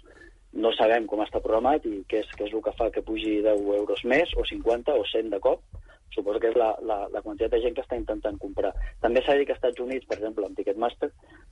No 0.65 0.71
sabem 0.75 1.05
com 1.07 1.21
està 1.21 1.39
programat 1.43 1.85
i 1.85 2.01
què 2.09 2.23
és, 2.23 2.31
què 2.37 2.47
és 2.47 2.55
el 2.57 2.63
que 2.65 2.73
fa 2.79 2.89
que 2.91 3.05
pugi 3.05 3.37
10 3.45 3.61
euros 3.77 4.03
més, 4.13 4.33
o 4.33 4.45
50 4.47 4.97
o 4.97 5.05
100 5.11 5.29
de 5.35 5.39
cop. 5.43 5.61
Suposo 6.11 6.41
que 6.43 6.49
és 6.51 6.57
la, 6.59 6.73
la, 6.83 6.97
la 7.07 7.21
quantitat 7.23 7.53
de 7.53 7.61
gent 7.63 7.77
que 7.77 7.85
està 7.85 7.95
intentant 7.95 8.35
comprar. 8.41 8.73
També 8.99 9.21
s'ha 9.23 9.37
dit 9.39 9.47
que 9.47 9.53
als 9.55 9.61
Estats 9.61 9.79
Units, 9.79 10.07
per 10.09 10.17
exemple, 10.17 10.43
amb 10.43 10.57
Ticketmaster, 10.57 11.07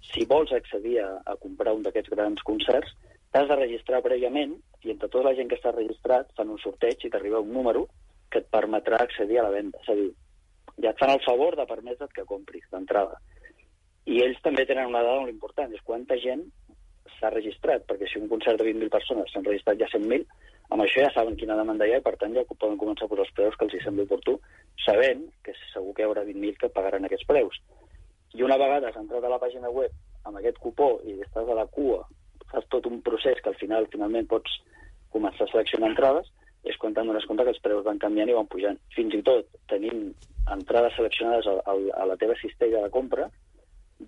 si 0.10 0.26
vols 0.28 0.52
accedir 0.52 0.98
a, 1.06 1.14
a 1.24 1.38
comprar 1.40 1.78
un 1.78 1.86
d'aquests 1.86 2.12
grans 2.12 2.44
concerts, 2.44 2.92
t'has 3.32 3.48
de 3.48 3.56
registrar 3.56 4.02
prèviament 4.04 4.58
i 4.84 4.92
entre 4.92 5.08
tota 5.08 5.30
la 5.30 5.36
gent 5.38 5.48
que 5.48 5.56
està 5.62 5.72
registrat 5.76 6.34
fan 6.36 6.52
un 6.52 6.60
sorteig 6.60 7.06
i 7.06 7.14
t'arriba 7.14 7.40
un 7.46 7.54
número 7.56 7.86
que 8.34 8.42
et 8.44 8.50
permetrà 8.52 9.00
accedir 9.00 9.40
a 9.40 9.46
la 9.48 9.54
venda. 9.54 9.80
És 9.80 9.94
a 9.94 9.96
dir, 9.96 10.10
ja 10.84 10.94
et 10.94 11.02
fan 11.02 11.14
el 11.14 11.24
favor 11.26 11.56
de 11.60 11.66
permetre't 11.70 12.14
que 12.16 12.28
compris 12.30 12.66
d'entrada. 12.72 13.20
I 14.10 14.22
ells 14.26 14.40
també 14.46 14.66
tenen 14.66 14.90
una 14.90 15.04
dada 15.06 15.22
molt 15.22 15.34
important, 15.34 15.74
és 15.74 15.86
quanta 15.86 16.18
gent 16.18 16.46
s'ha 17.18 17.32
registrat, 17.34 17.84
perquè 17.88 18.08
si 18.08 18.20
un 18.22 18.30
concert 18.32 18.60
de 18.60 18.68
20.000 18.70 18.94
persones 18.94 19.32
s'han 19.34 19.46
registrat 19.46 19.82
ja 19.82 19.90
100.000, 19.92 20.26
amb 20.70 20.86
això 20.86 21.04
ja 21.04 21.12
saben 21.14 21.36
quina 21.40 21.58
demanda 21.58 21.88
hi 21.88 21.96
ha 21.96 22.00
i 22.02 22.06
per 22.06 22.16
tant 22.22 22.36
ja 22.38 22.46
poden 22.50 22.78
començar 22.78 23.08
a 23.08 23.12
posar 23.12 23.26
els 23.26 23.36
preus 23.38 23.58
que 23.58 23.66
els 23.68 23.76
hi 23.76 23.82
sembli 23.84 24.06
oportú, 24.06 24.38
sabent 24.86 25.26
que 25.44 25.56
segur 25.74 25.94
que 25.96 26.06
hi 26.06 26.08
haurà 26.08 26.24
20.000 26.28 26.62
que 26.62 26.72
pagaran 26.76 27.06
aquests 27.06 27.28
preus. 27.30 27.60
I 28.38 28.46
una 28.46 28.60
vegada 28.62 28.90
has 28.90 29.00
entrat 29.02 29.26
a 29.26 29.34
la 29.34 29.42
pàgina 29.42 29.72
web 29.74 29.92
amb 30.30 30.38
aquest 30.40 30.60
cupó 30.64 30.92
i 31.10 31.18
estàs 31.26 31.50
a 31.50 31.58
la 31.58 31.66
cua, 31.74 32.04
fas 32.52 32.66
tot 32.74 32.86
un 32.90 33.02
procés 33.06 33.42
que 33.44 33.52
al 33.52 33.58
final 33.62 33.90
finalment 33.94 34.30
pots 34.30 34.60
començar 35.14 35.48
a 35.48 35.52
seleccionar 35.52 35.90
entrades, 35.92 36.30
és 36.68 36.78
quan 36.78 36.94
te'n 36.94 37.08
dones 37.08 37.26
compte 37.26 37.44
que 37.48 37.54
els 37.56 37.62
preus 37.64 37.86
van 37.86 38.00
canviant 38.00 38.30
i 38.30 38.36
van 38.36 38.48
pujant. 38.52 38.78
Fins 38.96 39.14
i 39.16 39.22
tot 39.24 39.46
tenint 39.72 40.10
entrades 40.52 40.96
seleccionades 40.98 41.48
a, 41.48 41.60
a, 41.64 41.76
a 42.04 42.06
la 42.10 42.18
teva 42.18 42.36
cistella 42.42 42.82
de 42.84 42.90
compra, 42.92 43.30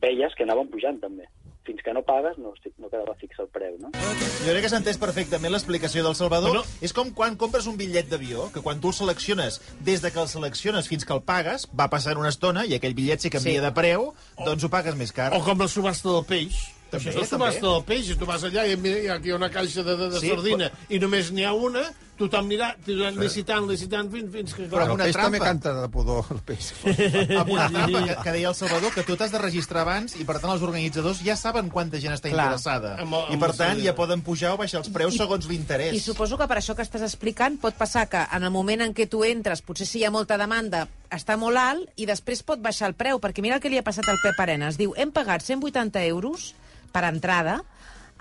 veies 0.02 0.34
que 0.38 0.44
anaven 0.48 0.70
pujant 0.72 1.00
també. 1.02 1.28
Fins 1.62 1.78
que 1.86 1.94
no 1.94 2.02
pagues 2.02 2.40
no, 2.42 2.56
no 2.82 2.90
quedava 2.90 3.14
fix 3.22 3.38
el 3.40 3.48
preu, 3.54 3.76
no? 3.78 3.92
Jo 3.94 4.50
crec 4.50 4.64
que 4.66 4.70
s'ha 4.72 4.80
entès 4.82 4.98
perfectament 4.98 5.54
l'explicació 5.54 6.02
del 6.04 6.16
Salvador. 6.18 6.56
Bueno. 6.56 6.64
És 6.82 6.94
com 6.98 7.12
quan 7.14 7.36
compres 7.38 7.68
un 7.70 7.78
bitllet 7.78 8.10
d'avió, 8.10 8.48
que 8.54 8.64
quan 8.66 8.82
tu 8.82 8.90
el 8.90 8.98
selecciones, 8.98 9.60
des 9.86 10.02
de 10.02 10.10
que 10.12 10.20
el 10.24 10.28
selecciones 10.32 10.90
fins 10.90 11.06
que 11.06 11.14
el 11.14 11.22
pagues, 11.22 11.68
va 11.78 11.86
passant 11.94 12.18
una 12.18 12.34
estona 12.34 12.66
i 12.66 12.74
aquell 12.80 12.98
bitllet 12.98 13.22
si 13.22 13.30
canvia 13.30 13.60
Sí. 13.60 13.66
de 13.68 13.72
preu, 13.78 14.10
doncs 14.44 14.66
ho 14.66 14.70
pagues 14.74 14.98
més 14.98 15.14
car. 15.14 15.30
O 15.38 15.44
com 15.46 15.60
la 15.62 15.68
subhasta 15.70 16.10
del 16.10 16.26
peix. 16.26 16.58
També, 16.92 17.06
Això 17.06 17.14
és 17.14 17.16
la 17.16 17.22
també. 17.22 17.36
subhasta 17.38 17.68
del 17.68 17.84
peix. 17.88 18.10
I 18.10 18.18
tu 18.20 18.26
vas 18.26 18.44
allà 18.44 18.66
i 18.68 18.76
mira, 18.76 18.98
hi 19.00 19.08
ha 19.08 19.14
aquí 19.22 19.32
una 19.32 19.52
caixa 19.54 19.84
de, 19.86 19.96
de, 19.96 20.10
de 20.12 20.20
Sí, 20.20 20.28
sardina 20.34 20.72
i 20.90 20.98
només 21.00 21.30
n'hi 21.32 21.46
ha 21.46 21.54
una, 21.54 21.86
tothom 22.22 22.48
anirà 22.50 22.72
tothom 22.86 23.18
licitant, 23.22 23.68
licitant, 23.70 24.10
fins, 24.14 24.30
fins 24.34 24.54
que... 24.58 24.68
Però 24.72 24.86
El 24.86 24.94
una 24.96 25.08
peix 25.10 25.18
també 25.18 25.40
trampa. 25.42 25.50
canta 25.52 25.74
de 25.82 25.90
pudor, 25.94 26.26
el 26.36 26.40
peix. 26.48 26.72
amb 27.42 27.52
una 27.56 27.68
trampa 27.74 28.04
que, 28.08 28.16
que 28.24 28.36
deia 28.38 28.50
el 28.52 28.56
Salvador, 28.58 28.94
que 28.96 29.04
tu 29.08 29.18
t'has 29.20 29.34
de 29.34 29.42
registrar 29.44 29.84
abans 29.86 30.16
i, 30.20 30.26
per 30.28 30.38
tant, 30.40 30.54
els 30.56 30.64
organitzadors 30.66 31.22
ja 31.26 31.36
saben 31.40 31.70
quanta 31.74 32.00
gent 32.02 32.14
està 32.16 32.30
Clar. 32.32 32.48
interessada. 32.52 32.96
Amb 33.02 33.18
el- 33.20 33.28
I, 33.32 33.38
amb 33.38 33.46
per 33.46 33.52
el 33.54 33.58
tant, 33.60 33.84
ja 33.84 33.96
poden 33.98 34.22
pujar 34.26 34.54
o 34.56 34.62
baixar 34.62 34.80
els 34.84 34.90
preus 34.94 35.18
segons 35.20 35.50
l'interès. 35.52 35.94
I 35.98 36.00
suposo 36.04 36.38
que 36.40 36.48
per 36.48 36.58
això 36.62 36.76
que 36.78 36.86
estàs 36.86 37.04
explicant 37.06 37.60
pot 37.62 37.76
passar 37.80 38.08
que 38.12 38.24
en 38.32 38.44
el 38.48 38.52
moment 38.54 38.82
en 38.86 38.94
què 38.98 39.10
tu 39.10 39.24
entres, 39.28 39.62
potser 39.66 39.88
si 39.90 40.00
hi 40.02 40.06
ha 40.08 40.12
molta 40.14 40.38
demanda, 40.40 40.86
està 41.12 41.36
molt 41.38 41.58
alt 41.60 41.90
i 42.00 42.06
després 42.08 42.44
pot 42.48 42.62
baixar 42.64 42.88
el 42.92 42.96
preu, 42.96 43.20
perquè 43.20 43.42
mira 43.44 43.58
el 43.58 43.62
que 43.64 43.70
li 43.70 43.78
ha 43.82 43.84
passat 43.84 44.08
al 44.08 44.20
Pep 44.24 44.40
Arenas. 44.40 44.78
Diu, 44.80 44.94
hem 44.98 45.12
pagat 45.12 45.44
180 45.44 46.06
euros 46.08 46.54
per 46.92 47.04
entrada 47.08 47.62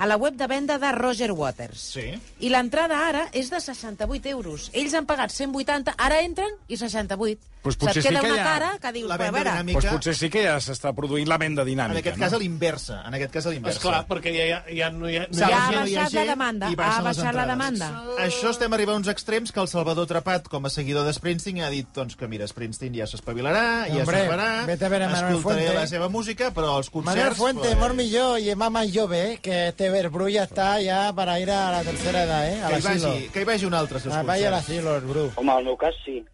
a 0.00 0.06
la 0.06 0.16
web 0.16 0.34
de 0.34 0.46
venda 0.46 0.78
de 0.78 0.90
Roger 0.92 1.30
Waters. 1.30 1.80
Sí. 1.92 2.06
I 2.40 2.48
l'entrada 2.48 3.02
ara 3.04 3.26
és 3.36 3.50
de 3.52 3.58
68 3.60 4.30
euros. 4.32 4.70
Ells 4.72 4.94
han 4.96 5.04
pagat 5.04 5.34
180, 5.34 5.92
ara 6.00 6.22
entren 6.24 6.56
i 6.72 6.78
68. 6.80 7.49
Pues 7.62 7.74
Se't 7.76 7.84
potser 7.84 8.02
sí 8.02 8.08
queda 8.08 8.20
que 8.20 8.26
una 8.26 8.36
hi 8.36 8.40
ha- 8.40 8.44
cara 8.44 8.68
que 8.80 8.92
dius, 8.92 9.08
La 9.08 9.14
a 9.14 9.18
venda 9.18 9.32
veure... 9.38 9.50
dinàmica, 9.50 9.80
Doncs 9.80 9.92
potser 9.92 10.14
sí 10.16 10.30
que 10.32 10.42
ja 10.46 10.54
s'està 10.64 10.94
produint 10.96 11.28
la 11.28 11.36
venda 11.36 11.60
en 11.60 11.68
dinàmica, 11.68 11.98
aquest 12.00 12.16
no? 12.16 12.24
cas 12.24 12.32
a 12.32 12.38
l'inversa. 12.40 13.02
En 13.06 13.14
aquest 13.18 13.32
cas 13.34 13.46
a 13.46 13.50
l'inversa. 13.52 13.76
Esclar, 13.78 14.06
perquè 14.08 14.32
ja, 14.32 14.46
ja, 14.48 14.60
ja 14.78 14.88
no 14.90 15.10
hi 15.10 15.18
ha... 15.18 15.26
No 15.28 15.36
Ja 15.36 15.48
ha 15.50 15.66
ha 15.66 15.70
que 15.70 15.76
no 15.76 15.86
hi 15.86 15.96
ha 15.96 16.00
baixat 16.06 16.14
la 16.16 16.24
demanda, 16.30 16.70
i 16.70 16.78
ha 16.78 17.02
baixat 17.04 17.34
la 17.36 17.44
demanda. 17.50 17.88
Això 18.24 18.50
estem 18.54 18.72
arribant 18.72 18.96
a 18.96 18.98
uns 19.02 19.08
extrems 19.12 19.52
que 19.52 19.60
el 19.60 19.68
Salvador 19.68 20.06
Trapat, 20.08 20.48
com 20.48 20.64
a 20.64 20.70
seguidor 20.72 21.04
de 21.04 21.12
Springsteen, 21.12 21.60
ha 21.60 21.68
dit 21.68 21.86
doncs, 21.94 22.16
que 22.16 22.26
mira, 22.32 22.48
Springsteen 22.48 22.94
ja 22.96 23.06
s'espavilarà, 23.06 23.86
ja 23.92 24.04
s'ho 24.04 24.08
farà, 24.08 24.24
a 24.24 24.64
a 24.64 25.28
escoltaré 25.28 25.40
Fuente. 25.42 25.74
la 25.74 25.86
seva 25.86 26.08
música, 26.08 26.50
però 26.56 26.78
els 26.78 26.88
concerts... 26.88 27.14
Manuel 27.18 27.34
Fuente, 27.36 27.68
pues, 27.68 27.76
Mor 27.78 27.92
Millor 27.94 28.40
y 28.40 28.54
Mama 28.56 28.82
Jove, 28.88 29.38
que 29.42 29.68
este 29.68 29.90
Verbru 29.90 30.28
ya 30.30 30.44
está 30.44 30.80
ya 30.80 31.12
para 31.12 31.38
ir 31.38 31.50
a 31.50 31.70
la 31.72 31.82
tercera 31.82 32.24
edad, 32.24 32.48
¿eh? 32.48 32.56
Que 32.56 32.74
Al 32.74 32.80
hi, 32.80 32.82
vagi, 32.82 33.28
que 33.34 33.40
hi 33.42 33.44
vagi 33.44 33.66
un 33.66 33.74
altre, 33.74 33.96
als 33.96 34.04
seus 34.04 34.14
Ah, 34.14 34.22
vaya 34.22 34.48
al 34.48 34.54
concerts. 34.54 34.70
asilo, 34.78 34.96
el 34.96 35.02
Bru. 35.04 35.32
Home, 35.36 35.52
al 35.52 35.64
meu 35.64 35.76
cas 35.76 35.94
sí, 36.04 36.24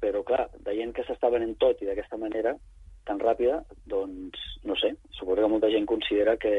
però 0.00 0.22
clar, 0.26 0.48
veient 0.66 0.94
que 0.94 1.04
s'està 1.06 1.30
venent 1.32 1.56
tot 1.60 1.82
i 1.82 1.88
d'aquesta 1.88 2.18
manera 2.20 2.54
tan 3.08 3.20
ràpida, 3.22 3.62
doncs, 3.88 4.40
no 4.68 4.76
sé, 4.76 4.92
suposo 5.16 5.40
que 5.40 5.50
molta 5.50 5.70
gent 5.72 5.86
considera 5.88 6.36
que, 6.36 6.52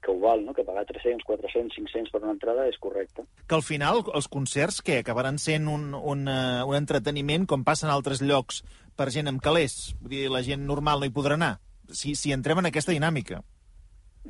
que 0.00 0.10
ho 0.12 0.18
val, 0.22 0.44
no? 0.46 0.54
que 0.54 0.64
pagar 0.64 0.84
300, 0.86 1.24
400, 1.26 1.74
500 1.76 2.12
per 2.14 2.22
una 2.22 2.34
entrada 2.36 2.66
és 2.70 2.78
correcte. 2.78 3.26
Que 3.46 3.58
al 3.58 3.66
final 3.66 4.04
els 4.14 4.30
concerts 4.30 4.80
que 4.86 5.00
acabaran 5.00 5.40
sent 5.42 5.68
un, 5.68 5.90
un, 5.94 6.26
uh, 6.30 6.62
un 6.68 6.78
entreteniment 6.78 7.46
com 7.50 7.66
passa 7.66 7.88
en 7.88 7.94
altres 7.94 8.22
llocs 8.22 8.62
per 8.96 9.10
gent 9.10 9.30
amb 9.30 9.42
calés. 9.42 9.96
Vull 10.00 10.14
dir, 10.14 10.24
la 10.32 10.44
gent 10.46 10.64
normal 10.68 11.02
no 11.02 11.10
hi 11.10 11.14
podrà 11.14 11.36
anar. 11.40 11.56
Si, 11.90 12.14
si 12.14 12.32
entrem 12.32 12.62
en 12.62 12.70
aquesta 12.70 12.94
dinàmica. 12.94 13.42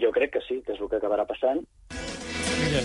Jo 0.00 0.12
crec 0.16 0.32
que 0.36 0.44
sí, 0.48 0.62
que 0.64 0.72
és 0.72 0.80
el 0.80 0.88
que 0.88 1.00
acabarà 1.00 1.26
passant. 1.28 1.60
Mira, 1.92 2.82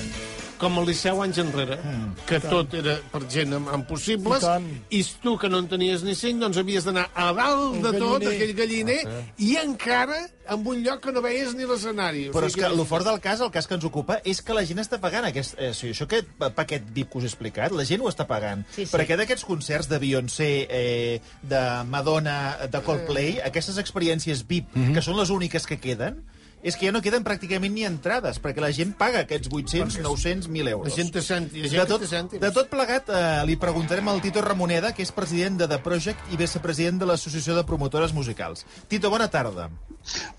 com 0.60 0.78
el 0.80 0.86
Liceu 0.88 1.22
anys 1.24 1.40
enrere, 1.44 1.78
mm, 1.82 2.26
que 2.30 2.40
tot 2.44 2.74
era 2.78 2.96
per 3.12 3.22
gent 3.32 3.54
amb, 3.58 3.70
amb 3.76 3.88
possibles, 3.88 4.44
I 4.44 4.46
tant. 4.46 4.68
i 4.90 5.02
tu, 5.22 5.36
que 5.38 5.50
no 5.50 5.60
en 5.60 5.68
tenies 5.72 6.04
ni 6.04 6.16
cinc, 6.16 6.40
doncs 6.42 6.58
havies 6.62 6.86
d'anar 6.88 7.10
a 7.14 7.32
dalt 7.34 7.76
Un 7.76 7.82
de 7.84 7.92
tot, 8.00 8.22
galliner. 8.24 8.34
aquell 8.36 8.56
galliner, 8.56 9.00
i 9.38 9.56
encara 9.62 10.22
en 10.48 10.66
un 10.68 10.84
lloc 10.86 11.02
que 11.02 11.12
no 11.12 11.22
veies 11.26 11.56
ni 11.58 11.66
l'escenari. 11.66 12.28
O 12.30 12.34
Però 12.36 12.46
és 12.46 12.54
sigui 12.54 12.66
que 12.66 12.72
el 12.74 12.86
fort 12.86 13.06
del 13.08 13.20
cas, 13.20 13.42
el 13.42 13.52
cas 13.52 13.68
que 13.68 13.74
ens 13.76 13.86
ocupa, 13.88 14.20
és 14.24 14.42
que 14.42 14.54
la 14.54 14.64
gent 14.66 14.80
està 14.80 15.00
pagant 15.02 15.26
aquest... 15.26 15.56
Eh, 15.58 15.74
sí, 15.74 15.90
això 15.90 16.06
aquest 16.06 16.28
paquet 16.56 16.86
VIP 16.94 17.10
que 17.12 17.18
us 17.18 17.26
he 17.26 17.32
explicat, 17.32 17.72
la 17.74 17.86
gent 17.88 18.02
ho 18.02 18.10
està 18.12 18.28
pagant. 18.30 18.64
Sí, 18.76 18.86
sí. 18.86 18.92
Perquè 18.94 19.18
d'aquests 19.18 19.46
concerts 19.46 19.90
de 19.90 20.00
Beyoncé, 20.00 20.68
eh, 20.70 21.20
de 21.42 21.84
Madonna, 21.90 22.68
de 22.72 22.82
Coldplay, 22.86 23.40
aquestes 23.44 23.78
experiències 23.82 24.46
VIP, 24.48 24.70
que 24.94 25.02
són 25.02 25.18
les 25.18 25.34
úniques 25.34 25.66
que 25.66 25.80
queden, 25.82 26.22
és 26.66 26.74
que 26.74 26.88
ja 26.88 26.94
no 26.96 27.02
queden 27.06 27.22
pràcticament 27.22 27.76
ni 27.76 27.84
entrades, 27.86 28.40
perquè 28.42 28.64
la 28.64 28.72
gent 28.74 28.96
paga 28.98 29.22
aquests 29.22 29.52
800, 29.54 30.00
900, 30.02 30.48
1.000 30.50 30.72
euros. 30.74 30.90
La 30.90 30.98
gent 30.98 31.12
té 31.14 31.22
cèntims. 31.22 31.70
La 31.76 31.86
De 31.86 31.92
tot, 31.92 32.32
de 32.42 32.52
tot 32.56 32.72
plegat, 32.72 33.12
eh, 33.14 33.44
li 33.46 33.56
preguntarem 33.62 34.10
al 34.10 34.22
Tito 34.24 34.42
Ramoneda, 34.42 34.92
que 34.98 35.06
és 35.06 35.14
president 35.14 35.60
de 35.62 35.68
The 35.70 35.78
Project 35.86 36.34
i 36.34 36.42
vicepresident 36.42 36.98
de 36.98 37.06
l'Associació 37.06 37.54
de 37.54 37.66
Promotores 37.70 38.18
Musicals. 38.18 38.66
Tito, 38.90 39.14
bona 39.14 39.30
tarda. 39.30 39.70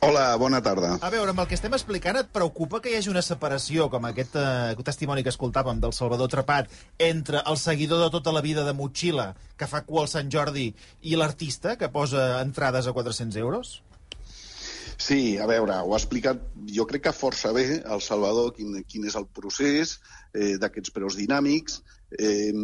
Hola, 0.00 0.35
bona 0.37 0.61
tarda. 0.62 0.97
A 0.99 1.11
veure, 1.14 1.30
amb 1.30 1.45
el 1.45 1.47
que 1.47 1.54
estem 1.54 1.78
explicant, 1.78 2.18
et 2.18 2.35
preocupa 2.35 2.83
que 2.83 2.90
hi 2.90 2.99
hagi 2.99 3.14
una 3.14 3.23
separació, 3.23 3.87
com 3.92 4.11
aquest 4.11 4.35
eh, 4.35 4.75
testimoni 4.83 5.23
que 5.23 5.30
escoltàvem 5.30 5.78
del 5.78 5.95
Salvador 5.95 6.33
Trepat, 6.35 6.75
entre 6.99 7.47
el 7.47 7.59
seguidor 7.62 8.02
de 8.02 8.11
tota 8.11 8.35
la 8.35 8.42
vida 8.42 8.66
de 8.66 8.75
Motxilla, 8.75 9.37
que 9.54 9.71
fa 9.71 9.87
cua 9.87 10.02
al 10.02 10.11
Sant 10.11 10.30
Jordi, 10.33 10.73
i 11.02 11.14
l'artista, 11.14 11.78
que 11.78 11.95
posa 11.95 12.40
entrades 12.42 12.90
a 12.90 12.99
400 12.99 13.38
euros? 13.47 13.76
Sí, 14.96 15.36
a 15.36 15.46
veure, 15.48 15.74
ho 15.84 15.92
ha 15.92 15.98
explicat, 16.00 16.40
jo 16.72 16.86
crec 16.88 17.04
que 17.06 17.12
força 17.16 17.52
bé 17.52 17.66
el 17.84 18.00
Salvador 18.04 18.54
quin, 18.56 18.78
quin 18.88 19.04
és 19.08 19.16
el 19.20 19.26
procés 19.38 19.98
eh, 20.32 20.56
d'aquests 20.62 20.94
preus 20.94 21.18
dinàmics 21.20 21.82
eh, 22.16 22.54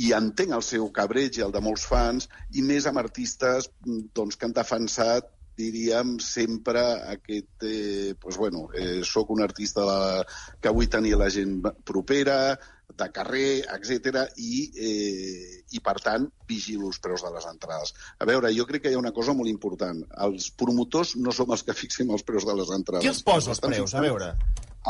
i 0.00 0.12
entenc 0.16 0.56
el 0.56 0.64
seu 0.64 0.88
cabreig 0.96 1.36
i 1.36 1.44
el 1.44 1.52
de 1.52 1.60
molts 1.60 1.84
fans 1.90 2.30
i 2.56 2.64
més 2.64 2.88
amb 2.88 3.02
artistes 3.02 3.68
mm, 3.84 4.08
doncs, 4.16 4.40
que 4.40 4.48
han 4.48 4.56
defensat 4.56 5.28
diríem, 5.56 6.16
sempre 6.18 6.82
aquest... 7.12 7.62
Eh, 7.62 8.14
pues, 8.20 8.36
bueno, 8.36 8.68
eh, 8.74 9.02
soc 9.04 9.30
un 9.30 9.42
artista 9.42 9.84
de, 9.84 10.24
que 10.60 10.72
vull 10.72 10.88
tenir 10.88 11.16
la 11.20 11.28
gent 11.30 11.60
propera, 11.84 12.56
de 12.98 13.08
carrer, 13.14 13.62
etc 13.76 14.22
i, 14.36 14.58
eh, 14.76 15.62
i, 15.72 15.80
per 15.84 15.96
tant, 16.04 16.28
vigilo 16.48 16.90
els 16.90 17.00
preus 17.02 17.24
de 17.24 17.32
les 17.34 17.48
entrades. 17.50 17.94
A 18.18 18.28
veure, 18.28 18.52
jo 18.56 18.66
crec 18.68 18.84
que 18.84 18.92
hi 18.92 18.98
ha 18.98 19.02
una 19.02 19.14
cosa 19.16 19.34
molt 19.36 19.50
important. 19.50 20.04
Els 20.26 20.50
promotors 20.58 21.16
no 21.16 21.34
som 21.36 21.52
els 21.54 21.64
que 21.66 21.76
fixem 21.76 22.12
els 22.12 22.24
preus 22.28 22.46
de 22.48 22.56
les 22.58 22.70
entrades. 22.74 23.04
Qui 23.04 23.12
els 23.12 23.24
posa, 23.26 23.52
els 23.54 23.62
preus? 23.64 23.96
A 23.96 24.04
veure. 24.04 24.32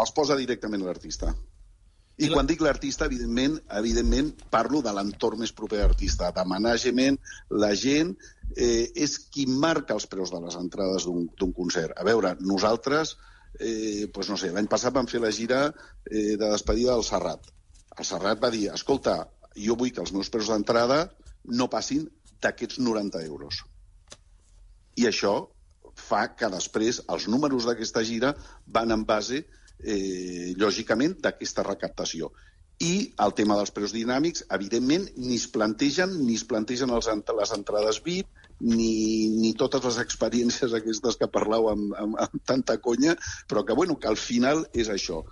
Els 0.03 0.15
posa 0.17 0.39
directament 0.39 0.85
l'artista. 0.87 1.35
I, 2.19 2.27
I 2.27 2.29
quan 2.29 2.47
dic 2.47 2.61
l'artista, 2.61 3.07
evidentment, 3.09 3.57
evidentment 3.79 4.31
parlo 4.53 4.83
de 4.85 4.93
l'entorn 4.93 5.41
més 5.41 5.53
proper 5.57 5.81
a 5.81 5.87
l'artista, 5.87 6.29
de 6.37 6.45
management, 6.49 7.17
la 7.65 7.73
gent 7.79 8.13
eh, 8.57 8.91
és 8.93 9.17
qui 9.33 9.47
marca 9.49 9.97
els 9.97 10.07
preus 10.11 10.33
de 10.35 10.41
les 10.45 10.59
entrades 10.61 11.09
d'un 11.09 11.25
d'un 11.41 11.55
concert. 11.57 11.97
A 11.97 12.05
veure, 12.05 12.35
nosaltres, 12.41 13.17
eh, 13.59 14.09
doncs 14.13 14.31
no 14.33 14.39
sé, 14.41 14.53
l'any 14.53 14.69
passat 14.69 14.95
vam 14.95 15.09
fer 15.09 15.23
la 15.25 15.33
gira 15.33 15.65
eh, 15.71 16.37
de 16.37 16.45
despedida 16.45 16.93
del 16.93 17.07
Serrat. 17.09 17.49
El 17.99 18.09
Serrat 18.09 18.41
va 18.43 18.51
dir, 18.53 18.69
escolta, 18.73 19.17
jo 19.67 19.77
vull 19.79 19.93
que 19.93 20.01
els 20.05 20.13
meus 20.17 20.31
preus 20.33 20.51
d'entrada 20.53 21.05
no 21.61 21.69
passin 21.73 22.07
d'aquests 22.43 22.81
90 22.81 23.25
euros. 23.27 23.63
I 24.97 25.09
això 25.09 25.35
fa 25.99 26.23
que 26.37 26.49
després 26.53 27.03
els 27.13 27.27
números 27.29 27.67
d'aquesta 27.69 28.03
gira 28.09 28.33
van 28.67 28.95
en 28.97 29.05
base, 29.09 29.43
eh, 29.85 30.55
lògicament, 30.57 31.19
d'aquesta 31.21 31.65
recaptació. 31.69 32.33
I 32.83 33.13
el 33.25 33.35
tema 33.39 33.57
dels 33.59 33.71
preus 33.71 33.93
dinàmics, 33.95 34.47
evidentment, 34.57 35.05
ni 35.17 35.37
es 35.37 35.47
plantegen 35.47 36.17
ni 36.25 36.35
es 36.35 36.45
plantegen 36.49 36.91
els, 36.91 37.09
les 37.39 37.53
entrades 37.55 38.01
VIP, 38.03 38.27
ni, 38.63 39.29
ni 39.35 39.53
totes 39.59 39.85
les 39.85 39.99
experiències 40.03 40.75
aquestes 40.79 41.19
que 41.21 41.29
parlau 41.31 41.69
amb, 41.73 41.93
amb, 41.99 42.17
amb 42.25 42.43
tanta 42.47 42.79
conya, 42.83 43.15
però 43.51 43.65
que, 43.67 43.77
bueno, 43.79 43.99
que 43.99 44.09
al 44.11 44.19
final 44.19 44.65
és 44.73 44.91
això. 44.91 45.23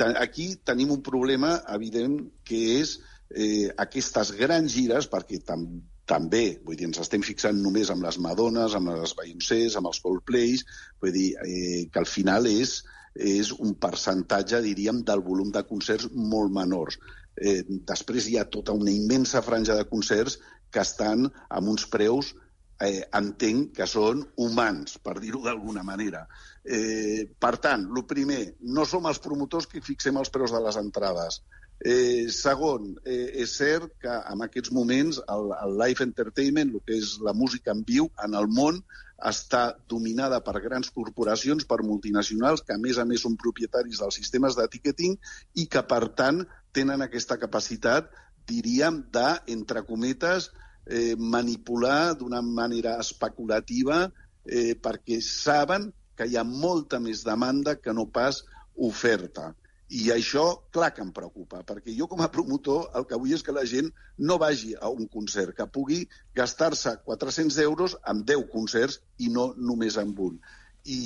Aquí 0.00 0.54
tenim 0.64 0.92
un 0.94 1.02
problema 1.06 1.56
evident 1.74 2.18
que 2.46 2.60
és 2.80 2.98
eh, 3.30 3.70
aquestes 3.84 4.32
grans 4.38 4.74
gires, 4.74 5.08
perquè 5.10 5.40
tam 5.46 5.66
també, 6.10 6.58
vull 6.66 6.78
dir, 6.78 6.88
ens 6.90 7.00
estem 7.02 7.22
fixant 7.22 7.60
només 7.62 7.90
amb 7.92 8.02
les 8.06 8.18
Madones, 8.18 8.74
amb 8.74 8.90
les 8.90 9.14
Beyoncés, 9.18 9.76
amb 9.78 9.90
els 9.90 10.00
Coldplays, 10.02 10.64
vull 11.02 11.14
dir, 11.14 11.28
eh, 11.44 11.84
que 11.92 12.02
al 12.02 12.08
final 12.10 12.48
és, 12.50 12.80
és 13.14 13.52
un 13.52 13.76
percentatge, 13.78 14.62
diríem, 14.64 15.04
del 15.06 15.22
volum 15.26 15.52
de 15.54 15.62
concerts 15.68 16.10
molt 16.14 16.52
menors. 16.54 16.98
Eh, 17.38 17.62
després 17.86 18.26
hi 18.26 18.38
ha 18.38 18.48
tota 18.56 18.74
una 18.76 18.90
immensa 18.90 19.42
franja 19.42 19.76
de 19.78 19.86
concerts 19.90 20.40
que 20.70 20.82
estan 20.82 21.28
amb 21.48 21.70
uns 21.70 21.86
preus 21.90 22.34
eh, 22.80 23.02
entenc 23.16 23.74
que 23.76 23.86
són 23.88 24.22
humans, 24.40 24.98
per 25.04 25.18
dir-ho 25.20 25.42
d'alguna 25.44 25.84
manera. 25.86 26.24
Eh, 26.64 27.28
per 27.38 27.56
tant, 27.62 27.86
el 27.90 28.06
primer, 28.08 28.42
no 28.76 28.86
som 28.88 29.08
els 29.10 29.20
promotors 29.22 29.68
que 29.70 29.84
fixem 29.84 30.16
els 30.20 30.32
preus 30.32 30.54
de 30.54 30.62
les 30.64 30.78
entrades. 30.80 31.42
Eh, 31.80 32.28
segon, 32.28 32.90
eh, 33.08 33.40
és 33.44 33.52
cert 33.56 33.94
que 34.04 34.16
en 34.32 34.42
aquests 34.44 34.72
moments 34.76 35.20
el, 35.32 35.52
el 35.64 35.78
live 35.80 36.04
entertainment, 36.04 36.74
el 36.76 36.82
que 36.84 36.98
és 37.00 37.14
la 37.24 37.32
música 37.32 37.72
en 37.72 37.84
viu, 37.88 38.10
en 38.24 38.36
el 38.36 38.50
món, 38.52 38.82
està 39.20 39.62
dominada 39.88 40.40
per 40.44 40.60
grans 40.64 40.90
corporacions, 40.92 41.66
per 41.68 41.82
multinacionals, 41.84 42.62
que 42.64 42.76
a 42.76 42.80
més 42.80 42.98
a 42.98 43.04
més 43.08 43.24
són 43.24 43.36
propietaris 43.40 44.00
dels 44.00 44.16
sistemes 44.16 44.56
de 44.56 44.66
ticketing 44.72 45.16
i 45.60 45.66
que, 45.72 45.82
per 45.84 46.06
tant, 46.16 46.42
tenen 46.76 47.04
aquesta 47.04 47.36
capacitat, 47.40 48.08
diríem, 48.48 49.02
de, 49.12 49.28
entre 49.52 49.84
cometes, 49.88 50.50
eh, 50.90 51.14
manipular 51.16 52.16
d'una 52.18 52.42
manera 52.42 52.98
especulativa 53.00 54.02
eh, 54.44 54.74
perquè 54.74 55.20
saben 55.24 55.90
que 56.18 56.26
hi 56.28 56.36
ha 56.36 56.44
molta 56.44 57.00
més 57.00 57.22
demanda 57.24 57.78
que 57.78 57.94
no 57.96 58.10
pas 58.12 58.42
oferta. 58.90 59.52
I 59.90 60.12
això, 60.14 60.44
clar 60.70 60.92
que 60.94 61.02
em 61.02 61.10
preocupa, 61.14 61.64
perquè 61.66 61.94
jo 61.96 62.06
com 62.10 62.20
a 62.22 62.30
promotor 62.30 62.92
el 62.98 63.06
que 63.10 63.18
vull 63.18 63.34
és 63.34 63.42
que 63.42 63.54
la 63.54 63.64
gent 63.66 63.88
no 64.18 64.36
vagi 64.38 64.76
a 64.78 64.90
un 64.90 65.08
concert, 65.10 65.54
que 65.56 65.66
pugui 65.66 66.04
gastar-se 66.38 66.92
400 67.06 67.58
euros 67.64 67.96
amb 68.12 68.22
10 68.28 68.46
concerts 68.52 69.00
i 69.18 69.30
no 69.34 69.48
només 69.56 69.98
amb 69.98 70.20
un. 70.26 70.36
I, 70.84 71.00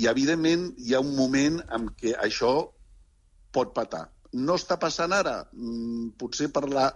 i 0.00 0.06
evidentment, 0.08 0.70
hi 0.80 0.96
ha 0.96 1.02
un 1.04 1.12
moment 1.18 1.60
en 1.76 1.90
què 2.00 2.14
això 2.16 2.54
pot 3.52 3.74
patar. 3.76 4.06
No 4.32 4.56
està 4.56 4.78
passant 4.80 5.12
ara, 5.12 5.42
mm, 5.52 6.14
potser 6.16 6.48
per 6.54 6.64
la, 6.72 6.88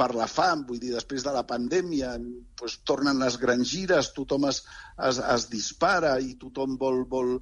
per 0.00 0.10
la 0.16 0.26
fam, 0.30 0.64
vull 0.68 0.80
dir, 0.80 0.94
després 0.96 1.24
de 1.26 1.32
la 1.34 1.44
pandèmia, 1.48 2.14
doncs, 2.60 2.78
tornen 2.88 3.20
les 3.20 3.36
grans 3.42 3.68
gires, 3.68 4.12
tothom 4.16 4.48
es, 4.48 4.62
es, 5.10 5.20
es 5.36 5.48
dispara 5.52 6.14
i 6.24 6.36
tothom 6.40 6.78
vol, 6.80 7.02
vol, 7.10 7.34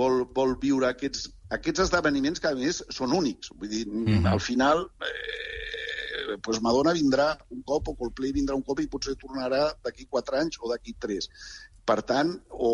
vol, 0.00 0.22
vol 0.38 0.56
viure 0.62 0.88
aquests, 0.88 1.28
aquests 1.58 1.84
esdeveniments 1.86 2.40
que, 2.40 2.52
a 2.52 2.58
més, 2.58 2.80
són 2.98 3.12
únics. 3.16 3.52
Vull 3.60 3.72
dir, 3.72 3.84
mm 3.86 4.06
-hmm. 4.06 4.32
al 4.32 4.40
final, 4.40 4.86
eh, 5.10 6.36
doncs 6.42 6.62
Madonna 6.64 6.96
vindrà 6.96 7.28
un 7.50 7.62
cop, 7.62 7.88
o 7.88 7.96
Coldplay 8.00 8.32
vindrà 8.32 8.56
un 8.56 8.64
cop 8.64 8.80
i 8.80 8.88
potser 8.88 9.16
tornarà 9.20 9.64
d'aquí 9.84 10.06
quatre 10.06 10.40
anys 10.40 10.58
o 10.60 10.72
d'aquí 10.72 10.96
tres. 10.98 11.28
Per 11.84 12.00
tant, 12.02 12.32
o, 12.50 12.72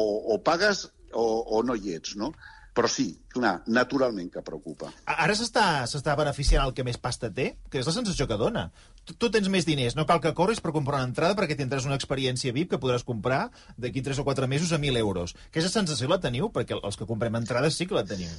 o, 0.00 0.02
o 0.34 0.38
pagues 0.42 0.86
o, 1.12 1.26
o 1.58 1.62
no 1.62 1.74
hi 1.74 1.94
ets, 1.98 2.14
no? 2.16 2.32
Però 2.76 2.88
sí, 2.92 3.06
clar, 3.32 3.62
naturalment 3.72 4.28
que 4.34 4.42
preocupa. 4.44 4.90
Ara 5.08 5.32
s'està 5.38 6.16
beneficiant 6.18 6.66
el 6.66 6.74
que 6.76 6.84
més 6.84 6.98
pasta 7.00 7.30
té, 7.32 7.46
que 7.72 7.80
és 7.80 7.88
la 7.88 7.94
sensació 7.96 8.26
que 8.28 8.36
dona. 8.36 8.66
Tu, 9.08 9.14
tu 9.16 9.30
tens 9.32 9.48
més 9.52 9.64
diners, 9.64 9.96
no 9.96 10.04
cal 10.04 10.20
que 10.20 10.34
corris 10.36 10.60
per 10.60 10.74
comprar 10.76 11.00
una 11.00 11.08
entrada 11.08 11.38
perquè 11.38 11.56
tindràs 11.56 11.86
una 11.88 11.96
experiència 11.96 12.52
VIP 12.52 12.74
que 12.74 12.82
podràs 12.82 13.06
comprar 13.08 13.46
d'aquí 13.80 14.04
3 14.04 14.20
o 14.20 14.26
4 14.28 14.50
mesos 14.52 14.76
a 14.76 14.80
1.000 14.82 15.00
euros. 15.00 15.32
Aquesta 15.48 15.72
sensació 15.72 16.10
la 16.12 16.20
teniu? 16.20 16.50
Perquè 16.52 16.76
els 16.76 17.00
que 17.00 17.08
comprem 17.08 17.40
entrades 17.40 17.80
sí 17.80 17.88
que 17.88 17.96
la 17.96 18.04
teniu. 18.04 18.36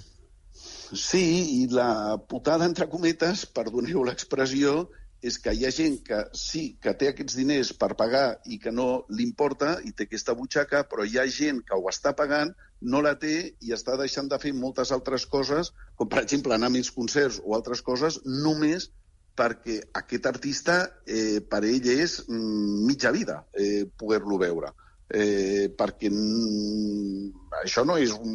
Sí, 0.94 1.26
i 1.64 1.68
la 1.74 2.20
putada, 2.30 2.70
entre 2.70 2.88
cometes, 2.94 3.48
perdoneu 3.58 4.06
l'expressió, 4.06 4.84
és 5.22 5.38
que 5.42 5.54
hi 5.54 5.66
ha 5.66 5.72
gent 5.74 5.98
que 6.06 6.20
sí, 6.38 6.78
que 6.82 6.94
té 7.00 7.10
aquests 7.10 7.38
diners 7.40 7.72
per 7.82 7.96
pagar 8.00 8.38
i 8.46 8.60
que 8.62 8.72
no 8.72 9.06
l'importa 9.10 9.78
i 9.84 9.92
té 9.92 10.06
aquesta 10.06 10.36
butxaca, 10.38 10.84
però 10.90 11.06
hi 11.06 11.18
ha 11.18 11.26
gent 11.26 11.64
que 11.66 11.78
ho 11.78 11.90
està 11.90 12.14
pagant, 12.16 12.54
no 12.82 13.02
la 13.02 13.16
té 13.18 13.36
i 13.66 13.74
està 13.74 13.98
deixant 13.98 14.30
de 14.30 14.38
fer 14.40 14.54
moltes 14.54 14.94
altres 14.94 15.26
coses, 15.26 15.74
com 15.96 16.10
per 16.10 16.22
exemple 16.22 16.54
anar 16.54 16.70
a 16.70 16.76
més 16.78 16.92
concerts 16.94 17.42
o 17.44 17.56
altres 17.58 17.82
coses, 17.82 18.22
només 18.26 18.92
perquè 19.38 19.80
aquest 20.02 20.26
artista 20.30 20.78
eh, 21.06 21.40
per 21.42 21.64
ell 21.66 21.90
és 21.94 22.20
mm, 22.28 22.86
mitja 22.90 23.14
vida 23.14 23.44
eh, 23.54 23.86
poder-lo 23.98 24.38
veure. 24.42 24.74
Eh, 25.08 25.72
perquè 25.80 26.10
mm, 26.12 27.48
això 27.62 27.86
no 27.88 27.96
és 27.96 28.12
un, 28.12 28.34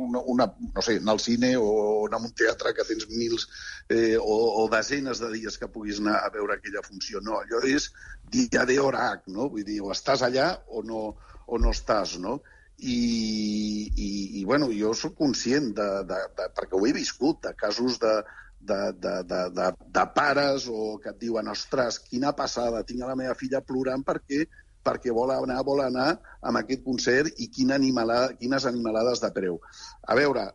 una, 0.00 0.22
una, 0.32 0.46
no 0.72 0.84
sé, 0.84 0.96
anar 0.96 1.12
al 1.12 1.20
cine 1.20 1.50
o 1.60 2.06
anar 2.06 2.22
a 2.22 2.24
un 2.24 2.32
teatre 2.32 2.72
que 2.72 2.86
tens 2.88 3.04
mils 3.12 3.44
eh, 3.92 4.16
o, 4.16 4.38
o 4.62 4.64
desenes 4.72 5.20
de 5.20 5.28
dies 5.34 5.60
que 5.60 5.68
puguis 5.68 6.00
anar 6.00 6.22
a 6.22 6.32
veure 6.32 6.56
aquella 6.56 6.84
funció. 6.86 7.20
No, 7.20 7.36
allò 7.42 7.60
és 7.68 7.90
dia 8.32 8.64
de 8.64 8.80
hora, 8.80 9.12
no? 9.28 9.50
Vull 9.52 9.68
dir, 9.68 9.82
o 9.84 9.92
estàs 9.92 10.24
allà 10.24 10.54
o 10.72 10.82
no, 10.88 11.04
o 11.44 11.60
no 11.60 11.76
estàs, 11.76 12.16
no? 12.22 12.40
i, 12.78 13.90
i, 13.96 14.40
i 14.40 14.44
bueno, 14.44 14.68
jo 14.74 14.92
sóc 14.98 15.14
conscient, 15.18 15.70
de, 15.76 15.88
de, 16.08 16.20
de, 16.38 16.48
perquè 16.56 16.76
ho 16.76 16.86
he 16.86 16.92
viscut, 16.96 17.40
de 17.46 17.54
casos 17.54 18.00
de, 18.02 18.14
de, 18.60 18.80
de, 18.98 19.14
de, 19.30 19.40
de, 19.54 19.68
de 19.98 20.04
pares 20.16 20.66
o 20.68 20.98
que 21.02 21.12
et 21.14 21.20
diuen, 21.20 21.48
ostres, 21.52 22.00
quina 22.08 22.34
passada, 22.36 22.84
tinc 22.88 23.04
a 23.04 23.12
la 23.12 23.18
meva 23.18 23.36
filla 23.38 23.62
plorant 23.64 24.04
perquè 24.06 24.44
perquè 24.84 25.14
vol 25.16 25.32
anar, 25.34 25.62
vol 25.66 25.80
anar 25.84 26.10
amb 26.42 26.60
aquest 26.60 26.84
concert 26.84 27.40
i 27.40 27.48
quina 27.52 27.78
animalada, 27.80 28.34
quines 28.40 28.66
animalades 28.68 29.22
de 29.24 29.32
preu. 29.34 29.58
A 30.06 30.16
veure, 30.18 30.50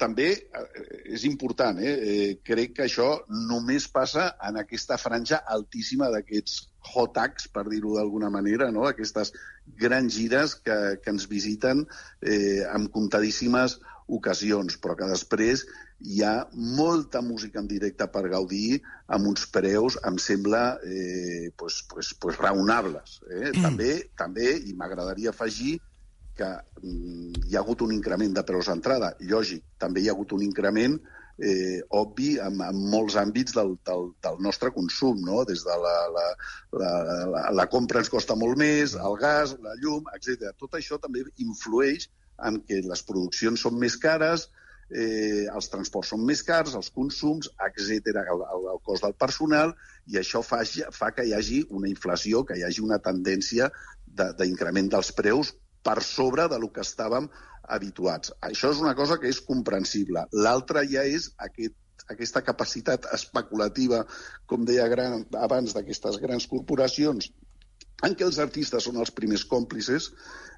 també 0.00 0.28
eh, 0.32 0.64
és 1.16 1.24
important, 1.28 1.78
eh? 1.80 1.92
eh? 1.92 2.30
crec 2.46 2.74
que 2.78 2.86
això 2.86 3.08
només 3.50 3.88
passa 3.92 4.30
en 4.48 4.58
aquesta 4.60 4.98
franja 5.00 5.40
altíssima 5.54 6.10
d'aquests 6.12 6.66
hot 6.94 7.14
tags, 7.16 7.48
per 7.52 7.66
dir-ho 7.68 7.96
d'alguna 7.96 8.30
manera, 8.32 8.70
no? 8.74 8.86
aquestes 8.88 9.32
grans 9.80 10.16
gires 10.16 10.56
que, 10.64 10.78
que 11.02 11.14
ens 11.14 11.28
visiten 11.30 11.84
eh, 12.20 12.66
amb 12.72 12.90
comptadíssimes 12.92 13.78
ocasions, 14.10 14.76
però 14.82 14.96
que 14.98 15.08
després 15.10 15.64
hi 16.00 16.22
ha 16.24 16.48
molta 16.54 17.20
música 17.20 17.60
en 17.60 17.68
directe 17.68 18.06
per 18.08 18.24
gaudir 18.32 18.80
amb 19.12 19.28
uns 19.30 19.46
preus, 19.52 19.98
em 20.08 20.16
sembla, 20.18 20.78
eh, 20.84 21.50
pues, 21.56 21.82
pues, 21.92 22.14
pues 22.20 22.38
raonables. 22.40 23.20
Eh? 23.28 23.50
Mm. 23.52 23.62
També, 23.62 23.92
també, 24.16 24.50
i 24.64 24.74
m'agradaria 24.74 25.34
afegir 25.34 25.78
que 26.38 26.50
mm, 26.82 27.48
hi 27.48 27.56
ha 27.56 27.62
hagut 27.64 27.84
un 27.84 27.92
increment 27.92 28.36
de 28.36 28.44
preus 28.48 28.70
d'entrada. 28.72 29.12
Lògic, 29.20 29.64
també 29.78 30.00
hi 30.00 30.08
ha 30.08 30.14
hagut 30.16 30.32
un 30.36 30.44
increment 30.46 30.96
eh, 31.40 31.80
obvi 31.96 32.34
en, 32.40 32.60
en 32.64 32.80
molts 32.92 33.16
àmbits 33.20 33.56
del, 33.56 33.74
del, 33.88 34.08
del 34.24 34.40
nostre 34.44 34.70
consum, 34.76 35.20
no? 35.26 35.44
des 35.48 35.64
de 35.66 35.76
la, 35.84 35.96
la, 36.16 36.26
la, 36.80 36.92
la, 37.34 37.44
la 37.60 37.68
compra 37.72 38.00
ens 38.00 38.12
costa 38.12 38.36
molt 38.36 38.60
més, 38.60 38.96
el 38.96 39.20
gas, 39.20 39.56
la 39.64 39.76
llum, 39.82 40.08
etc. 40.16 40.52
Tot 40.60 40.76
això 40.80 41.00
també 41.00 41.24
influeix 41.44 42.08
en 42.48 42.60
què 42.64 42.80
les 42.86 43.04
produccions 43.04 43.60
són 43.66 43.76
més 43.80 43.96
cares, 44.00 44.48
eh, 44.90 45.46
els 45.52 45.70
transports 45.72 46.12
són 46.12 46.24
més 46.26 46.42
cars, 46.46 46.74
els 46.78 46.90
consums, 46.94 47.50
etc, 47.66 48.22
el, 48.22 48.44
el, 48.54 48.68
el 48.74 48.80
cost 48.86 49.06
del 49.06 49.16
personal, 49.18 49.74
i 50.10 50.18
això 50.20 50.42
fa, 50.46 50.62
fa 50.96 51.10
que 51.16 51.26
hi 51.26 51.34
hagi 51.36 51.64
una 51.70 51.90
inflació, 51.90 52.44
que 52.44 52.58
hi 52.58 52.64
hagi 52.66 52.84
una 52.84 53.00
tendència 53.02 53.70
d'increment 54.10 54.90
de, 54.90 54.96
dels 54.96 55.12
preus 55.16 55.54
per 55.86 56.00
sobre 56.04 56.48
de 56.50 56.58
lo 56.60 56.70
que 56.74 56.84
estàvem 56.84 57.28
habituats. 57.70 58.34
Això 58.44 58.72
és 58.74 58.80
una 58.82 58.96
cosa 58.98 59.20
que 59.20 59.30
és 59.30 59.40
comprensible. 59.44 60.26
L'altra 60.32 60.84
ja 60.88 61.06
és 61.06 61.30
aquest 61.38 61.78
aquesta 62.10 62.40
capacitat 62.42 63.04
especulativa, 63.14 64.00
com 64.50 64.64
deia 64.66 64.88
gran, 64.90 65.20
abans, 65.38 65.74
d'aquestes 65.76 66.16
grans 66.18 66.48
corporacions, 66.50 67.28
en 68.06 68.14
què 68.16 68.26
els 68.26 68.38
artistes 68.42 68.86
són 68.86 69.00
els 69.00 69.12
primers 69.16 69.44
còmplices 69.48 70.10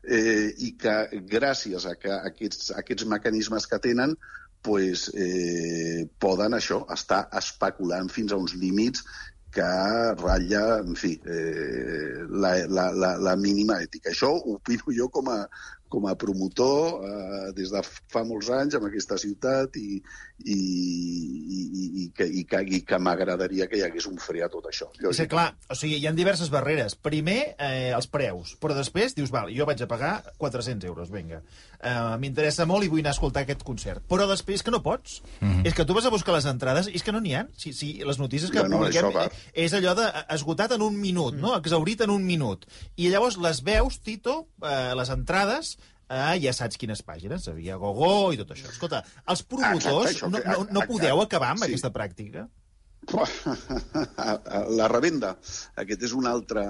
eh, 0.05 0.53
i 0.67 0.73
que 0.79 0.95
gràcies 1.35 1.87
a 1.87 1.97
que 1.99 2.13
aquests, 2.15 2.73
aquests 2.79 3.09
mecanismes 3.11 3.67
que 3.71 3.81
tenen 3.83 4.17
pues, 4.63 5.09
eh, 5.19 6.07
poden 6.23 6.55
això 6.55 6.85
estar 6.95 7.27
especulant 7.39 8.11
fins 8.15 8.33
a 8.33 8.39
uns 8.39 8.55
límits 8.55 9.03
que 9.53 9.69
ratlla, 10.17 10.79
en 10.81 10.95
fi, 10.97 11.13
eh, 11.29 12.23
la, 12.31 12.55
la, 12.73 12.87
la, 12.97 13.11
la 13.21 13.35
mínima 13.37 13.83
ètica. 13.85 14.11
Això 14.15 14.31
ho 14.33 14.55
opino 14.57 14.95
jo 14.97 15.11
com 15.13 15.29
a, 15.29 15.43
com 15.93 16.09
a 16.09 16.15
promotor 16.19 17.05
eh, 17.05 17.49
des 17.57 17.73
de 17.75 17.83
fa 17.85 18.23
molts 18.25 18.49
anys 18.55 18.79
en 18.79 18.87
aquesta 18.89 19.19
ciutat 19.21 19.77
i, 19.77 20.01
i, 20.45 20.57
i, 20.57 21.85
i, 22.03 22.07
que, 22.17 22.27
i 22.27 22.45
que, 22.49 22.63
i 22.79 22.81
que 22.89 23.01
m'agradaria 23.03 23.69
que 23.69 23.79
hi 23.79 23.85
hagués 23.87 24.09
un 24.11 24.17
fre 24.23 24.45
a 24.45 24.51
tot 24.53 24.71
això. 24.71 24.89
Lògic. 24.99 25.19
Sí, 25.21 25.29
clar, 25.31 25.51
o 25.69 25.77
sigui, 25.79 25.99
hi 26.01 26.09
ha 26.09 26.15
diverses 26.17 26.51
barreres. 26.53 26.97
Primer, 26.97 27.41
eh, 27.59 27.93
els 27.93 28.09
preus, 28.13 28.57
però 28.63 28.77
després 28.79 29.17
dius, 29.19 29.33
val, 29.35 29.53
jo 29.53 29.69
vaig 29.69 29.85
a 29.85 29.91
pagar 29.91 30.15
400 30.41 30.89
euros, 30.89 31.13
vinga. 31.13 31.43
Eh, 31.83 32.17
M'interessa 32.23 32.63
molt 32.69 32.87
i 32.87 32.91
vull 32.91 33.03
anar 33.03 33.11
a 33.11 33.17
escoltar 33.17 33.43
aquest 33.43 33.65
concert. 33.67 34.05
Però 34.11 34.29
després 34.31 34.63
que 34.63 34.71
no 34.71 34.83
pots. 34.83 35.21
Mm 35.41 35.49
-hmm. 35.51 35.67
És 35.67 35.75
que 35.75 35.85
tu 35.85 35.95
vas 35.95 36.07
a 36.07 36.11
buscar 36.11 36.35
les 36.35 36.47
entrades 36.47 36.87
i 36.87 36.95
és 36.95 37.03
que 37.03 37.13
no 37.13 37.21
n'hi 37.21 37.35
ha. 37.35 37.47
Si, 37.57 37.73
si 37.73 37.95
les 38.05 38.19
notícies 38.19 38.51
que 38.51 38.59
ja, 38.59 38.69
no, 38.69 38.79
publiquem 38.79 39.11
és 39.53 39.73
allò 39.73 39.95
de 39.95 40.07
esgotat 40.29 40.73
en 40.73 40.83
un 40.83 40.97
minut, 41.01 41.35
mm. 41.35 41.41
no? 41.41 41.57
exaurit 41.57 42.01
en 42.01 42.11
un 42.11 42.25
minut. 42.25 42.67
I 42.97 43.09
llavors 43.09 43.37
les 43.37 43.63
veus, 43.63 44.01
Tito, 44.01 44.49
eh, 44.63 44.95
les 44.95 45.09
entrades, 45.11 45.77
eh, 46.09 46.39
ja 46.41 46.53
saps 46.53 46.77
quines 46.77 47.03
pàgines, 47.03 47.49
havia 47.49 47.77
Gogó 47.77 48.33
i 48.33 48.37
tot 48.37 48.51
això. 48.51 48.69
Escolta, 48.69 49.05
els 49.27 49.43
promotors 49.43 50.11
Exacte, 50.11 50.49
no, 50.49 50.65
no, 50.65 50.67
no 50.71 50.87
podeu 50.87 51.21
acabar 51.21 51.51
amb 51.51 51.65
sí. 51.65 51.73
aquesta 51.73 51.91
pràctica? 51.91 52.49
La 54.79 54.89
revenda. 54.89 55.37
Aquest 55.75 56.03
és 56.03 56.13
un 56.13 56.27
altre, 56.31 56.63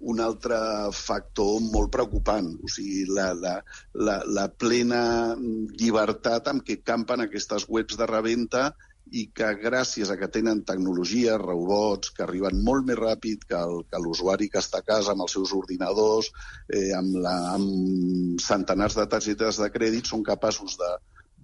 un 0.00 0.20
altre 0.20 0.58
factor 0.92 1.60
molt 1.72 1.92
preocupant. 1.94 2.50
O 2.62 2.70
sigui, 2.72 3.04
la, 3.08 3.30
la, 3.34 3.54
la, 3.94 4.18
la 4.38 4.48
plena 4.48 5.00
llibertat 5.36 6.52
amb 6.52 6.66
què 6.66 6.80
campen 6.84 7.24
aquestes 7.24 7.68
webs 7.68 7.98
de 8.00 8.08
revenda 8.10 8.70
i 9.14 9.28
que 9.30 9.52
gràcies 9.60 10.10
a 10.10 10.16
que 10.18 10.26
tenen 10.34 10.64
tecnologia, 10.66 11.36
robots, 11.38 12.10
que 12.10 12.24
arriben 12.24 12.58
molt 12.66 12.88
més 12.88 12.98
ràpid 12.98 13.44
que 13.46 14.00
l'usuari 14.02 14.48
que 14.50 14.58
està 14.58 14.82
a 14.82 14.86
casa 14.86 15.12
amb 15.12 15.22
els 15.26 15.36
seus 15.36 15.52
ordinadors, 15.54 16.32
eh, 16.74 16.90
amb, 16.96 17.14
la, 17.22 17.36
amb 17.54 18.42
centenars 18.42 18.98
de 18.98 19.06
targetes 19.06 19.60
de 19.62 19.70
crèdit, 19.70 20.10
són 20.10 20.26
capaços 20.26 20.74
de, 20.80 20.90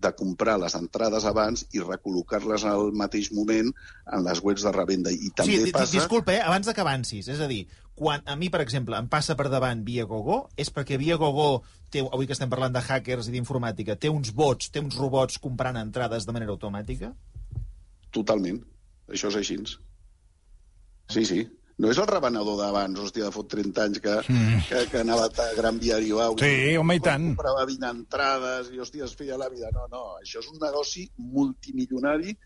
de 0.03 0.11
comprar 0.19 0.59
les 0.61 0.75
entrades 0.79 1.27
abans 1.29 1.65
i 1.73 1.83
recol·locar-les 1.83 2.65
al 2.69 2.91
mateix 2.99 3.31
moment 3.35 3.71
en 3.71 4.27
les 4.27 4.43
webs 4.45 4.67
de 4.67 4.73
revenda. 4.75 5.13
I 5.13 5.31
també 5.37 5.61
sí, 5.63 5.75
passa... 5.75 5.95
Disculpa, 5.95 6.35
eh, 6.35 6.43
abans 6.43 6.69
que 6.73 6.85
avancis. 6.85 7.31
És 7.33 7.41
a 7.43 7.49
dir, 7.51 7.63
quan 7.99 8.25
a 8.27 8.37
mi, 8.41 8.51
per 8.51 8.63
exemple, 8.65 8.99
em 8.99 9.09
passa 9.13 9.37
per 9.39 9.49
davant 9.53 9.85
via 9.87 10.07
Gogo, 10.11 10.43
és 10.59 10.73
perquè 10.75 10.99
via 11.01 11.19
Gogo, 11.21 11.63
té, 11.93 12.03
avui 12.03 12.27
que 12.27 12.37
estem 12.37 12.51
parlant 12.53 12.75
de 12.75 12.83
hackers 12.83 13.31
i 13.31 13.37
d'informàtica, 13.37 13.97
té 14.01 14.11
uns 14.11 14.33
bots, 14.35 14.73
té 14.75 14.83
uns 14.83 14.99
robots 14.99 15.39
comprant 15.43 15.79
entrades 15.81 16.27
de 16.27 16.35
manera 16.35 16.55
automàtica? 16.57 17.13
Totalment. 18.13 18.63
Això 19.13 19.31
és 19.33 19.41
així. 19.41 19.59
Sí, 21.13 21.25
sí. 21.29 21.43
No 21.83 21.91
és 21.91 21.99
el 21.99 22.07
revenedor 22.07 22.61
d'abans, 22.61 22.99
hòstia, 23.03 23.27
de 23.27 23.35
fot 23.35 23.49
30 23.51 23.81
anys 23.83 24.01
que, 24.05 24.13
mm. 24.23 24.59
que, 24.69 24.83
que 24.93 25.01
anava 25.01 25.25
a 25.27 25.47
Gran 25.57 25.81
Viari 25.83 26.13
Bau. 26.15 26.37
Sí, 26.39 26.77
home, 26.79 26.95
i 26.95 27.03
tant. 27.03 27.25
Comprava 27.33 27.65
20 27.67 27.89
entrades 27.89 28.69
i, 28.71 28.79
hòstia, 28.85 29.09
es 29.09 29.17
feia 29.19 29.39
la 29.41 29.49
vida. 29.51 29.73
No, 29.75 29.89
no, 29.91 30.03
això 30.21 30.39
és 30.45 30.47
un 30.53 30.61
negoci 30.63 31.09
multimilionari 31.19 32.37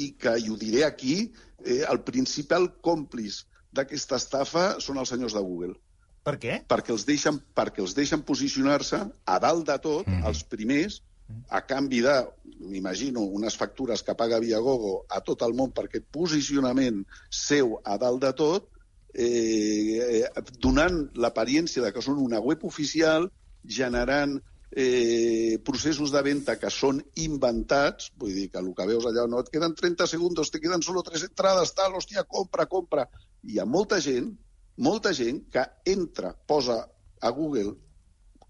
i 0.00 0.06
que, 0.16 0.32
i 0.40 0.48
ho 0.48 0.56
diré 0.56 0.86
aquí, 0.86 1.18
eh, 1.60 1.82
el 1.82 2.00
principal 2.06 2.70
còmplice 2.80 3.44
d'aquesta 3.76 4.16
estafa 4.16 4.64
són 4.80 5.02
els 5.02 5.12
senyors 5.12 5.36
de 5.36 5.44
Google. 5.44 5.76
Per 6.24 6.38
què? 6.40 6.56
Perquè 6.72 6.96
els 6.96 7.04
deixen, 7.08 7.36
perquè 7.56 7.84
els 7.84 7.92
deixen 7.98 8.24
posicionar-se 8.24 9.02
a 9.04 9.38
dalt 9.44 9.68
de 9.68 9.76
tot, 9.84 10.08
mm. 10.08 10.24
els 10.30 10.40
primers, 10.48 11.02
a 11.48 11.62
canvi 11.66 12.00
de, 12.04 12.16
m'imagino, 12.60 13.24
unes 13.40 13.56
factures 13.56 14.02
que 14.06 14.14
paga 14.14 14.40
Viagogo 14.42 15.04
a 15.08 15.22
tot 15.26 15.42
el 15.46 15.54
món 15.58 15.72
per 15.74 15.86
aquest 15.88 16.06
posicionament 16.14 17.02
seu 17.30 17.78
a 17.84 17.96
dalt 17.98 18.22
de 18.24 18.32
tot, 18.38 18.68
eh, 19.14 20.22
donant 20.62 21.02
l'apariència 21.14 21.82
de 21.82 21.92
que 21.92 22.04
són 22.04 22.20
una 22.22 22.40
web 22.40 22.64
oficial, 22.68 23.28
generant 23.64 24.38
eh, 24.70 25.58
processos 25.66 26.12
de 26.14 26.22
venda 26.22 26.56
que 26.60 26.70
són 26.70 27.00
inventats, 27.18 28.12
vull 28.16 28.36
dir 28.36 28.48
que 28.52 28.62
el 28.62 28.70
que 28.76 28.86
veus 28.86 29.08
allà, 29.08 29.26
no, 29.26 29.42
et 29.42 29.50
queden 29.50 29.74
30 29.74 30.06
segons, 30.06 30.50
te 30.50 30.62
queden 30.62 30.82
solo 30.86 31.02
3 31.06 31.26
entrades, 31.30 31.74
tal, 31.74 31.98
hòstia, 31.98 32.24
compra, 32.24 32.66
compra. 32.70 33.08
Hi 33.42 33.58
ha 33.58 33.66
molta 33.66 34.00
gent, 34.04 34.30
molta 34.78 35.12
gent 35.16 35.42
que 35.52 35.66
entra, 35.90 36.34
posa 36.46 36.84
a 37.20 37.30
Google 37.34 37.74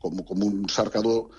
com, 0.01 0.21
com 0.27 0.45
un 0.47 0.67
cercador 0.69 1.31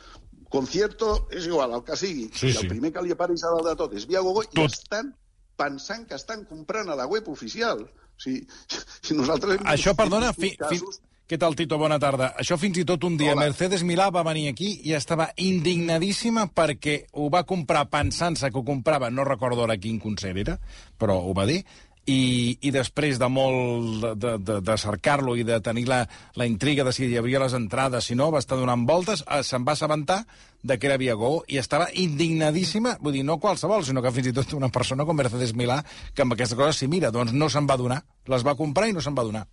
concierto 0.52 1.14
és 1.32 1.48
igual, 1.50 1.74
el 1.78 1.86
que 1.88 1.98
sigui. 2.00 2.28
Sí, 2.34 2.52
I 2.52 2.56
el 2.58 2.66
sí. 2.66 2.72
primer 2.72 2.92
que 2.96 3.04
li 3.06 3.16
apareix 3.16 3.46
a 3.48 3.54
dalt 3.56 3.72
de 3.72 3.78
tot 3.80 3.96
és 3.98 4.08
Viagogo 4.10 4.44
i 4.46 4.66
estan 4.66 5.14
pensant 5.62 6.08
que 6.10 6.18
estan 6.18 6.46
comprant 6.50 6.92
a 6.92 6.98
la 7.00 7.08
web 7.10 7.30
oficial. 7.32 7.86
O 7.88 8.22
sigui, 8.22 8.44
si 9.06 9.18
nosaltres... 9.18 9.62
Hem 9.62 9.72
Això, 9.74 9.96
perdona, 9.98 10.34
fi, 10.38 10.54
casos... 10.60 11.00
fi, 11.00 11.12
què 11.32 11.38
tal, 11.40 11.56
Tito? 11.56 11.78
Bona 11.80 11.96
tarda. 11.96 12.34
Això 12.44 12.58
fins 12.60 12.82
i 12.82 12.84
tot 12.84 13.06
un 13.08 13.14
dia 13.16 13.32
Hola. 13.32 13.46
Mercedes 13.48 13.86
Milà 13.88 14.10
va 14.12 14.26
venir 14.28 14.50
aquí 14.50 14.74
i 14.84 14.92
estava 14.98 15.30
indignadíssima 15.40 16.50
perquè 16.52 16.98
ho 17.16 17.30
va 17.32 17.46
comprar 17.48 17.86
pensant-se 17.88 18.50
que 18.52 18.60
ho 18.60 18.66
comprava, 18.68 19.08
no 19.08 19.24
recordo 19.24 19.64
ara 19.64 19.80
quin 19.80 20.02
concert 20.04 20.42
era, 20.44 20.58
però 21.00 21.16
ho 21.24 21.32
va 21.38 21.48
dir, 21.48 21.62
i, 22.10 22.58
i 22.62 22.72
després 22.74 23.20
de 23.22 23.28
molt 23.30 24.06
de, 24.18 24.36
de, 24.42 24.60
de 24.66 24.78
cercar-lo 24.82 25.36
i 25.38 25.46
de 25.46 25.60
tenir 25.62 25.86
la, 25.90 26.02
la 26.36 26.48
intriga 26.50 26.86
de 26.88 26.94
si 26.96 27.06
hi 27.06 27.18
havia 27.20 27.42
les 27.44 27.54
entrades, 27.58 28.08
si 28.08 28.18
no, 28.18 28.32
va 28.34 28.42
estar 28.42 28.58
donant 28.58 28.88
voltes, 28.90 29.24
eh, 29.28 29.44
se'n 29.46 29.68
va 29.68 29.76
assabentar 29.78 30.24
de 30.64 30.78
que 30.78 30.88
era 30.90 30.98
Viagó 31.02 31.42
i 31.50 31.58
estava 31.62 31.90
indignadíssima, 31.94 32.98
vull 33.02 33.18
dir, 33.18 33.26
no 33.26 33.40
qualsevol, 33.42 33.86
sinó 33.86 34.02
que 34.02 34.14
fins 34.14 34.32
i 34.32 34.36
tot 34.36 34.54
una 34.58 34.70
persona 34.74 35.06
com 35.06 35.18
Mercedes 35.18 35.56
Milà, 35.58 35.82
que 36.14 36.26
amb 36.26 36.38
aquesta 36.38 36.58
cosa 36.58 36.74
s'hi 36.78 36.90
mira, 36.90 37.14
doncs 37.14 37.34
no 37.34 37.50
se'n 37.50 37.70
va 37.70 37.80
donar. 37.82 38.02
Les 38.30 38.46
va 38.46 38.58
comprar 38.58 38.90
i 38.90 38.94
no 38.94 39.02
se'n 39.02 39.18
va 39.18 39.26
donar. 39.26 39.48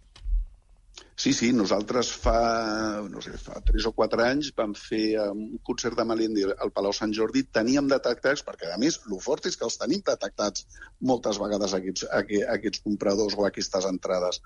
Sí, 1.19 1.33
sí, 1.35 1.49
nosaltres 1.53 2.13
fa, 2.15 3.03
no 3.11 3.19
sé, 3.25 3.33
fa 3.43 3.59
3 3.67 3.89
o 3.89 3.91
4 3.97 4.23
anys 4.23 4.53
vam 4.55 4.71
fer 4.79 5.17
um, 5.19 5.41
un 5.57 5.61
concert 5.67 5.99
de 5.99 6.05
Melendi 6.07 6.45
al 6.47 6.71
Palau 6.77 6.93
Sant 6.95 7.11
Jordi, 7.17 7.43
teníem 7.59 7.89
detectats, 7.91 8.45
perquè 8.47 8.69
a 8.71 8.77
més 8.79 9.01
el 9.01 9.19
fort 9.25 9.49
és 9.51 9.59
que 9.59 9.67
els 9.67 9.81
tenim 9.81 10.05
detectats 10.07 10.69
moltes 11.11 11.41
vegades 11.43 11.75
aquests, 11.75 12.07
aquests 12.55 12.85
compradors 12.85 13.35
o 13.35 13.49
aquestes 13.49 13.89
entrades. 13.91 14.39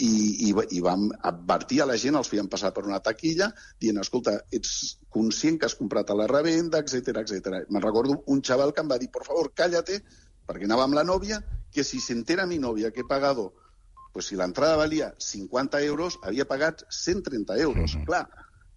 i, 0.00 0.48
i, 0.48 0.52
i 0.76 0.78
vam 0.80 1.08
advertir 1.28 1.80
a 1.82 1.86
la 1.88 1.96
gent, 2.02 2.16
els 2.16 2.28
fèiem 2.32 2.46
passar 2.52 2.70
per 2.72 2.84
una 2.86 3.00
taquilla, 3.04 3.50
dient, 3.80 3.98
escolta, 4.00 4.36
ets 4.58 4.70
conscient 5.12 5.58
que 5.60 5.66
has 5.66 5.74
comprat 5.76 6.12
a 6.12 6.16
la 6.16 6.28
revenda, 6.30 6.80
etc 6.80 7.18
etc. 7.20 7.64
Me'n 7.68 7.84
recordo 7.84 8.20
un 8.32 8.40
xaval 8.40 8.72
que 8.72 8.84
em 8.84 8.92
va 8.92 9.00
dir, 9.02 9.10
por 9.12 9.26
favor, 9.26 9.50
cállate, 9.56 9.98
perquè 10.46 10.68
anava 10.68 10.86
amb 10.86 10.96
la 10.96 11.04
nòvia, 11.04 11.40
que 11.72 11.84
si 11.84 12.00
se 12.00 12.14
entera 12.16 12.46
mi 12.46 12.58
novia 12.58 12.92
que 12.94 13.04
he 13.04 13.08
pagado, 13.08 13.50
pues 14.12 14.26
si 14.30 14.36
l'entrada 14.36 14.76
valia 14.76 15.14
50 15.18 15.82
euros, 15.86 16.18
havia 16.22 16.48
pagat 16.48 16.84
130 16.88 17.58
euros. 17.58 17.94
Mm 17.94 18.00
-hmm. 18.00 18.06
Clar, 18.06 18.28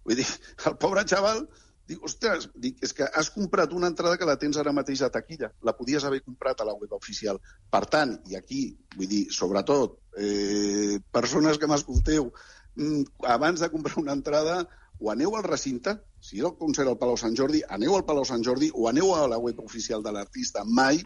vull 0.04 0.16
dir, 0.16 0.26
el 0.66 0.76
pobre 0.76 1.04
xaval 1.04 1.48
Dic, 1.84 2.00
ostres, 2.08 2.46
dic, 2.56 2.78
és 2.86 2.94
que 2.96 3.04
has 3.04 3.28
comprat 3.32 3.72
una 3.76 3.90
entrada 3.92 4.16
que 4.16 4.28
la 4.28 4.38
tens 4.40 4.56
ara 4.56 4.72
mateix 4.72 5.02
a 5.04 5.10
taquilla. 5.12 5.50
La 5.68 5.74
podies 5.76 6.04
haver 6.08 6.22
comprat 6.24 6.60
a 6.60 6.64
la 6.64 6.72
web 6.72 6.94
oficial. 6.96 7.40
Per 7.70 7.82
tant, 7.92 8.14
i 8.30 8.38
aquí, 8.38 8.62
vull 8.96 9.10
dir, 9.10 9.26
sobretot, 9.38 9.98
eh, 10.16 10.96
persones 11.12 11.60
que 11.60 11.68
m'escolteu, 11.68 12.32
mm, 12.76 13.28
abans 13.36 13.60
de 13.60 13.70
comprar 13.74 13.98
una 14.00 14.16
entrada, 14.16 14.62
o 14.98 15.10
aneu 15.10 15.36
al 15.36 15.44
recinte, 15.44 15.98
si 16.20 16.38
és 16.38 16.44
el 16.44 16.56
concert 16.56 16.88
al 16.88 16.96
Palau 16.96 17.18
Sant 17.20 17.36
Jordi, 17.36 17.60
aneu 17.68 17.96
al 17.96 18.06
Palau 18.08 18.24
Sant 18.24 18.42
Jordi 18.42 18.70
o 18.72 18.88
aneu 18.88 19.14
a 19.14 19.26
la 19.28 19.38
web 19.38 19.60
oficial 19.60 20.02
de 20.02 20.12
l'artista. 20.12 20.64
Mai 20.64 21.02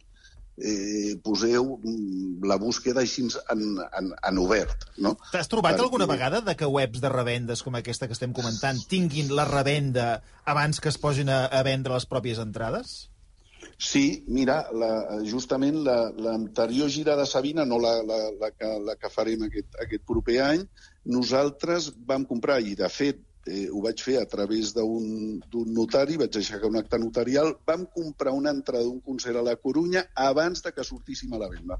eh, 0.62 1.16
poseu 1.23 1.79
mm, 1.83 2.44
la 2.49 2.57
búsqueda 2.59 3.01
així 3.05 3.27
en, 3.55 3.66
en, 3.99 4.12
en 4.31 4.38
obert. 4.42 4.88
No? 4.99 5.16
T'has 5.33 5.49
trobat 5.49 5.77
Perquè- 5.77 5.85
alguna 5.87 6.07
vegada 6.11 6.40
de 6.40 6.57
que 6.57 6.66
webs 6.66 7.01
de 7.01 7.09
revendes 7.12 7.62
com 7.62 7.77
aquesta 7.79 8.07
que 8.07 8.16
estem 8.16 8.33
comentant 8.33 8.81
tinguin 8.90 9.31
la 9.37 9.44
revenda 9.49 10.23
abans 10.44 10.81
que 10.81 10.88
es 10.90 10.99
posin 10.99 11.29
a, 11.31 11.47
a 11.47 11.62
vendre 11.62 11.94
les 11.94 12.07
pròpies 12.09 12.38
entrades? 12.42 13.09
Sí, 13.79 14.25
mira, 14.27 14.64
la, 14.75 15.21
justament 15.27 15.77
la- 15.87 16.11
l'anterior 16.14 16.88
gira 16.90 17.14
de 17.18 17.27
Sabina, 17.27 17.64
no 17.66 17.79
la, 17.79 17.97
la, 18.03 18.18
la, 18.40 18.51
que, 18.51 18.71
la 18.87 18.94
que 18.99 19.11
farem 19.11 19.44
aquest, 19.47 19.71
aquest 19.83 20.03
proper 20.07 20.40
any, 20.42 20.64
nosaltres 21.07 21.92
vam 22.07 22.25
comprar, 22.27 22.61
i 22.62 22.75
de 22.79 22.88
fet 22.90 23.21
eh, 23.46 23.68
ho 23.70 23.83
vaig 23.85 24.03
fer 24.03 24.16
a 24.20 24.27
través 24.27 24.72
d'un 24.77 25.38
d'un 25.51 25.70
notari, 25.74 26.16
vaig 26.20 26.37
aixecar 26.40 26.68
un 26.68 26.81
acte 26.81 26.98
notarial, 26.98 27.55
vam 27.66 27.87
comprar 27.94 28.33
una 28.37 28.51
entrada 28.51 28.85
d'un 28.85 29.01
concert 29.01 29.37
a 29.37 29.44
la 29.46 29.57
Corunya 29.57 30.07
abans 30.14 30.62
de 30.64 30.72
que 30.72 30.85
sortíssim 30.85 31.33
a 31.35 31.38
la 31.38 31.48
venda. 31.53 31.79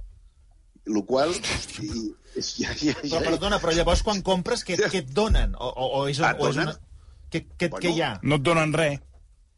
Lo 0.88 1.03
qual, 1.05 1.35
hosti, 1.35 1.90
és, 2.35 2.55
ja, 2.62 2.73
ja, 2.73 2.94
ja, 3.03 3.18
Però 3.18 3.35
perdona, 3.35 3.59
però 3.61 3.75
llavors 3.77 4.01
quan 4.07 4.23
compres, 4.25 4.62
què, 4.64 4.79
què 4.88 5.03
et 5.03 5.11
donen? 5.12 5.53
O, 5.59 5.68
o, 5.68 5.88
o 5.99 6.07
és, 6.09 6.21
Et 6.21 6.40
o 6.40 6.49
és 6.49 6.57
una... 6.62 6.73
Què, 7.29 7.42
què, 7.59 7.68
Bueno, 7.68 7.83
què 7.85 7.90
hi 7.92 8.01
ha? 8.01 8.14
No 8.23 8.38
et 8.38 8.47
donen 8.47 8.73
res. 8.73 9.03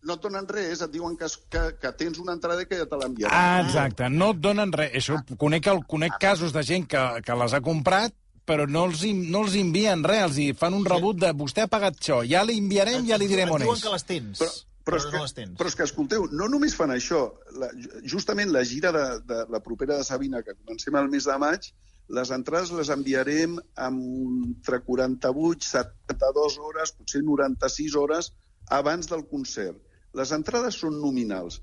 no 0.02 0.14
et 0.16 0.22
donen 0.24 0.46
res, 0.48 0.80
et 0.80 0.90
diuen 0.90 1.14
que, 1.20 1.28
que, 1.52 1.62
que 1.78 1.92
tens 2.00 2.18
una 2.18 2.32
entrada 2.32 2.64
i 2.64 2.66
que 2.66 2.78
ja 2.80 2.86
te 2.88 2.98
l'enviaran. 2.98 3.36
Ah, 3.36 3.60
exacte. 3.62 4.08
No 4.08 4.30
et 4.34 4.40
donen 4.42 4.72
res. 4.72 4.90
Això, 4.96 5.20
conec, 5.38 5.68
el, 5.70 5.82
conec 5.86 6.16
casos 6.18 6.54
de 6.56 6.62
gent 6.66 6.88
que, 6.88 7.02
que 7.22 7.36
les 7.36 7.54
ha 7.54 7.60
comprat, 7.62 8.14
però 8.46 8.66
no 8.68 8.86
els, 8.88 9.02
no 9.30 9.44
els 9.44 9.54
envien 9.60 10.02
res, 10.04 10.22
els 10.30 10.38
hi 10.38 10.48
fan 10.58 10.74
un 10.74 10.84
rebut 10.84 11.20
de 11.22 11.30
vostè 11.36 11.66
ha 11.66 11.70
pagat 11.70 12.00
això, 12.00 12.22
ja 12.26 12.42
li 12.44 12.58
enviarem, 12.58 13.04
ja 13.06 13.18
li 13.20 13.28
direm 13.30 13.48
Et 13.48 13.54
on 13.54 13.64
diuen 13.66 13.76
és. 13.78 13.82
que 13.84 13.92
les 13.94 14.04
tens, 14.08 14.38
Però, 14.40 14.50
però, 14.84 14.96
és 14.98 15.04
no 15.06 15.10
que, 15.12 15.20
les 15.26 15.34
tens. 15.36 15.54
però 15.58 15.68
és 15.70 15.76
que, 15.78 15.84
escolteu, 15.86 16.26
no 16.32 16.48
només 16.48 16.74
fan 16.74 16.90
això. 16.90 17.20
La, 17.60 17.68
justament 18.08 18.50
la 18.50 18.64
gira 18.64 18.90
de, 18.96 19.04
de 19.28 19.44
la 19.52 19.60
propera 19.62 19.96
de 20.00 20.04
Sabina, 20.08 20.42
que 20.42 20.54
comencem 20.56 20.96
el 20.98 21.08
mes 21.12 21.28
de 21.28 21.36
maig, 21.38 21.68
les 22.10 22.30
entrades 22.34 22.72
les 22.74 22.88
enviarem 22.90 23.58
amb 23.78 24.00
entre 24.48 24.80
48, 24.82 25.68
72 25.68 26.56
hores, 26.58 26.90
potser 26.98 27.20
96 27.22 27.94
hores 27.94 28.32
abans 28.68 29.06
del 29.06 29.22
concert. 29.30 29.78
Les 30.18 30.32
entrades 30.34 30.74
són 30.80 30.96
nominals. 30.98 31.60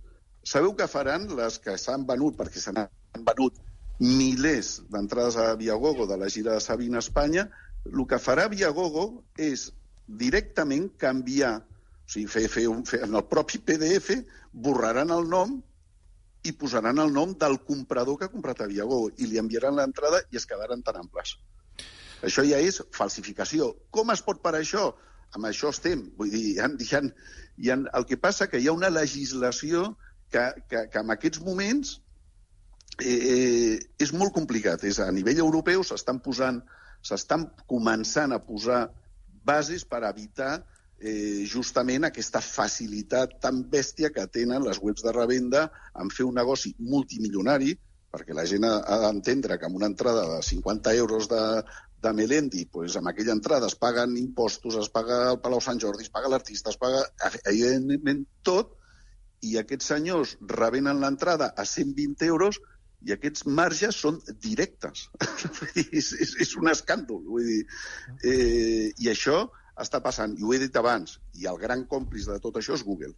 Sabeu 0.47 0.71
què 0.77 0.87
faran 0.87 1.27
les 1.35 1.57
que 1.59 1.75
s'han 1.77 2.05
venut, 2.07 2.37
perquè 2.39 2.61
se 2.63 2.71
n'han 2.71 2.87
venut 3.27 3.57
milers 3.99 4.81
d'entrades 4.93 5.37
a 5.41 5.55
Viagogo 5.55 6.05
de 6.07 6.17
la 6.17 6.29
gira 6.29 6.53
de 6.53 6.61
Sabina 6.61 6.99
a 6.99 7.05
Espanya, 7.05 7.47
el 7.85 8.05
que 8.07 8.19
farà 8.21 8.47
Viagogo 8.51 9.23
és 9.37 9.71
directament 10.07 10.89
canviar, 11.01 11.57
o 11.59 12.11
sigui, 12.11 12.27
fer, 12.31 12.45
fer 12.51 12.67
un, 12.71 12.83
fer, 12.85 13.01
en 13.07 13.15
el 13.17 13.25
propi 13.27 13.59
PDF 13.59 14.19
borraran 14.53 15.11
el 15.11 15.27
nom 15.29 15.57
i 16.47 16.53
posaran 16.53 17.01
el 17.03 17.11
nom 17.13 17.33
del 17.39 17.59
comprador 17.67 18.17
que 18.19 18.27
ha 18.27 18.33
comprat 18.33 18.61
a 18.61 18.69
Viagogo 18.69 19.09
i 19.17 19.27
li 19.27 19.41
enviaran 19.41 19.75
l'entrada 19.75 20.21
i 20.31 20.39
es 20.39 20.45
quedaran 20.47 20.83
tan 20.85 21.01
amples. 21.01 21.35
Això 22.23 22.45
ja 22.45 22.61
és 22.63 22.79
falsificació. 22.95 23.73
Com 23.93 24.13
es 24.13 24.23
pot 24.25 24.39
parar 24.41 24.61
això? 24.63 24.91
Amb 25.35 25.49
això 25.49 25.69
estem. 25.73 26.07
Vull 26.17 26.31
dir, 26.31 26.43
hi 26.55 26.59
ha, 26.63 26.69
hi 26.69 26.89
ha, 26.95 27.01
hi 27.57 27.71
ha, 27.73 27.77
el 27.99 28.07
que 28.09 28.17
passa 28.17 28.47
que 28.47 28.61
hi 28.61 28.69
ha 28.69 28.77
una 28.77 28.89
legislació 28.93 29.91
que, 30.31 30.45
que, 30.69 30.87
que 30.93 31.03
en 31.03 31.13
aquests 31.13 31.43
moments 31.43 31.97
eh, 33.01 33.77
és 33.99 34.13
molt 34.13 34.33
complicat. 34.35 34.83
És 34.83 34.99
a 34.99 35.09
nivell 35.11 35.41
europeu 35.43 35.83
s'estan 35.83 36.21
posant, 36.23 36.61
s'estan 37.01 37.47
començant 37.69 38.33
a 38.33 38.41
posar 38.43 38.87
bases 39.47 39.85
per 39.85 40.03
evitar 40.07 40.57
eh, 40.99 41.45
justament 41.47 42.07
aquesta 42.07 42.41
facilitat 42.43 43.37
tan 43.43 43.63
bèstia 43.71 44.11
que 44.13 44.25
tenen 44.33 44.65
les 44.65 44.79
webs 44.81 45.05
de 45.05 45.13
revenda 45.15 45.67
en 45.95 46.09
fer 46.13 46.25
un 46.27 46.39
negoci 46.39 46.73
multimilionari, 46.79 47.75
perquè 48.11 48.33
la 48.33 48.47
gent 48.49 48.65
ha 48.65 48.97
d'entendre 49.03 49.57
que 49.59 49.67
amb 49.67 49.77
una 49.77 49.91
entrada 49.91 50.25
de 50.31 50.41
50 50.43 50.93
euros 50.95 51.27
de, 51.29 51.41
de 52.01 52.13
Melendi, 52.13 52.65
pues, 52.65 52.95
amb 52.97 53.11
aquella 53.11 53.35
entrada 53.35 53.67
es 53.67 53.75
paguen 53.75 54.15
impostos, 54.17 54.77
es 54.79 54.89
paga 54.89 55.19
el 55.33 55.39
Palau 55.43 55.61
Sant 55.61 55.79
Jordi, 55.81 56.07
es 56.07 56.13
paga 56.13 56.31
l'artista, 56.31 56.73
es 56.73 56.81
paga 56.81 57.03
evidentment 57.45 58.25
tot, 58.47 58.73
i 59.45 59.57
aquests 59.59 59.91
senyors 59.93 60.33
revenen 60.49 61.01
l'entrada 61.03 61.51
a 61.53 61.65
120 61.65 62.25
euros 62.25 62.57
i 63.05 63.13
aquests 63.13 63.45
marges 63.45 63.99
són 64.01 64.19
directes. 64.41 65.07
És, 65.85 66.11
és, 66.17 66.33
és 66.41 66.55
un 66.57 66.71
escàndol. 66.71 67.21
Vull 67.29 67.45
dir, 67.45 67.61
eh, 68.25 68.89
I 68.97 69.11
això 69.13 69.45
està 69.77 70.01
passant, 70.01 70.33
i 70.37 70.43
ho 70.43 70.53
he 70.53 70.59
dit 70.61 70.77
abans, 70.79 71.19
i 71.37 71.45
el 71.49 71.59
gran 71.61 71.85
còmplice 71.89 72.33
de 72.33 72.41
tot 72.41 72.57
això 72.57 72.73
és 72.73 72.83
Google. 72.85 73.13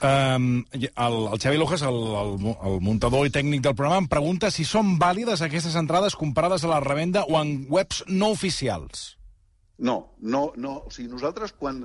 Um, 0.00 0.62
el, 0.78 1.16
el 1.34 1.40
Xavi 1.42 1.58
Lojas, 1.58 1.82
el, 1.84 1.98
el, 2.22 2.36
el 2.54 2.78
muntador 2.80 3.26
i 3.26 3.32
tècnic 3.34 3.64
del 3.66 3.74
programa, 3.76 4.04
em 4.04 4.08
pregunta 4.08 4.52
si 4.54 4.64
són 4.64 4.94
vàlides 5.02 5.42
aquestes 5.44 5.74
entrades 5.76 6.16
comprades 6.16 6.64
a 6.64 6.70
la 6.70 6.78
revenda 6.84 7.26
o 7.26 7.36
en 7.40 7.66
webs 7.68 8.04
no 8.08 8.30
oficials. 8.36 9.10
No, 9.80 10.14
no, 10.20 10.52
no. 10.56 10.76
O 10.86 10.94
sigui, 10.94 11.10
nosaltres 11.10 11.52
quan, 11.58 11.82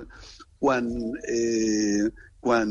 quan, 0.62 0.88
eh, 1.32 2.06
quan 2.40 2.70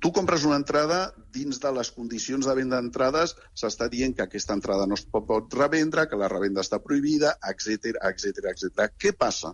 tu 0.00 0.12
compres 0.14 0.46
una 0.48 0.56
entrada, 0.60 1.00
dins 1.34 1.58
de 1.60 1.72
les 1.78 1.90
condicions 1.92 2.46
de 2.46 2.54
venda 2.56 2.80
d'entrades, 2.80 3.34
s'està 3.54 3.90
dient 3.92 4.14
que 4.16 4.24
aquesta 4.24 4.56
entrada 4.56 4.86
no 4.86 4.96
es 4.96 5.04
pot, 5.04 5.26
pot 5.28 5.58
revendre, 5.58 6.06
que 6.08 6.20
la 6.20 6.30
revenda 6.32 6.64
està 6.64 6.80
prohibida, 6.82 7.34
etc 7.50 7.98
etc 8.10 8.50
etc. 8.54 8.88
Què 8.96 9.12
passa? 9.18 9.52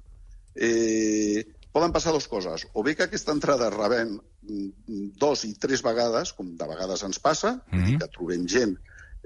Eh, 0.55 1.42
poden 1.73 1.95
passar 1.97 2.12
dues 2.14 2.29
coses. 2.29 2.68
O 2.75 2.85
bé 2.87 2.95
que 2.95 3.09
aquesta 3.09 3.35
entrada 3.35 3.73
revèn 3.73 4.14
mm, 4.14 5.12
dos 5.18 5.47
i 5.49 5.55
tres 5.59 5.83
vegades, 5.83 6.37
com 6.37 6.55
de 6.57 6.68
vegades 6.68 7.03
ens 7.09 7.18
passa, 7.18 7.57
mm 7.73 7.83
-hmm. 7.83 7.99
que 7.99 8.12
trobem 8.14 8.47
gent 8.47 8.77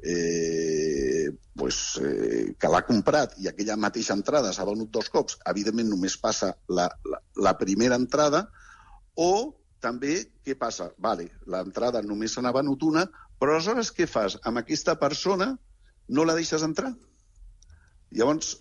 eh, 0.02 1.30
pues, 1.54 1.98
eh, 2.02 2.54
que 2.58 2.68
l'ha 2.68 2.82
comprat 2.86 3.34
i 3.40 3.48
aquella 3.48 3.76
mateixa 3.80 4.14
entrada 4.14 4.52
s'ha 4.52 4.66
venut 4.68 4.90
dos 4.92 5.08
cops, 5.12 5.38
evidentment 5.52 5.88
només 5.88 6.18
passa 6.20 6.52
la, 6.68 6.88
la, 7.04 7.20
la 7.48 7.56
primera 7.58 7.96
entrada, 7.96 8.46
o 9.14 9.56
també 9.80 10.18
què 10.44 10.56
passa? 10.58 10.90
Vale, 10.98 11.28
l'entrada 11.46 12.02
només 12.02 12.36
venut 12.36 12.82
una, 12.82 13.06
però 13.38 13.54
aleshores 13.54 13.92
què 13.92 14.06
fas? 14.08 14.38
Amb 14.44 14.58
aquesta 14.58 14.96
persona 14.96 15.56
no 16.08 16.24
la 16.24 16.34
deixes 16.34 16.62
entrar? 16.62 16.92
Llavors, 18.10 18.56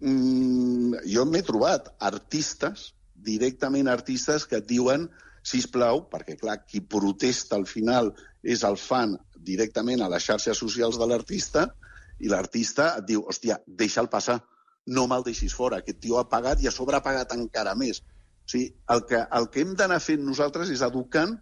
mm, 0.00 1.04
jo 1.06 1.24
m'he 1.26 1.42
trobat 1.42 1.92
artistes, 1.98 2.94
directament 3.14 3.88
artistes, 3.88 4.46
que 4.46 4.56
et 4.56 4.66
diuen 4.66 5.08
si 5.42 5.60
plau, 5.72 6.06
perquè 6.10 6.36
clar, 6.36 6.64
qui 6.66 6.80
protesta 6.80 7.56
al 7.56 7.66
final 7.66 8.12
és 8.42 8.64
el 8.64 8.76
fan 8.76 9.16
directament 9.36 10.02
a 10.02 10.08
les 10.08 10.24
xarxes 10.24 10.58
socials 10.58 10.98
de 11.00 11.06
l'artista 11.06 11.66
i 12.20 12.28
l'artista 12.28 12.96
et 12.98 13.06
diu, 13.08 13.24
hòstia, 13.28 13.60
deixa'l 13.66 14.08
passar, 14.12 14.40
no 14.86 15.06
me'l 15.06 15.24
deixis 15.24 15.54
fora, 15.56 15.80
aquest 15.80 16.00
tio 16.00 16.18
ha 16.18 16.28
pagat 16.28 16.60
i 16.60 16.68
a 16.68 16.74
sobre 16.74 16.96
ha 16.96 17.04
pagat 17.04 17.32
encara 17.36 17.74
més. 17.74 18.02
O 18.50 18.52
sigui, 18.52 18.74
el 18.90 19.04
que, 19.06 19.20
el 19.38 19.44
que 19.54 19.62
hem 19.62 19.76
d'anar 19.78 20.00
fent 20.02 20.24
nosaltres 20.26 20.70
és 20.74 20.80
educant 20.82 21.36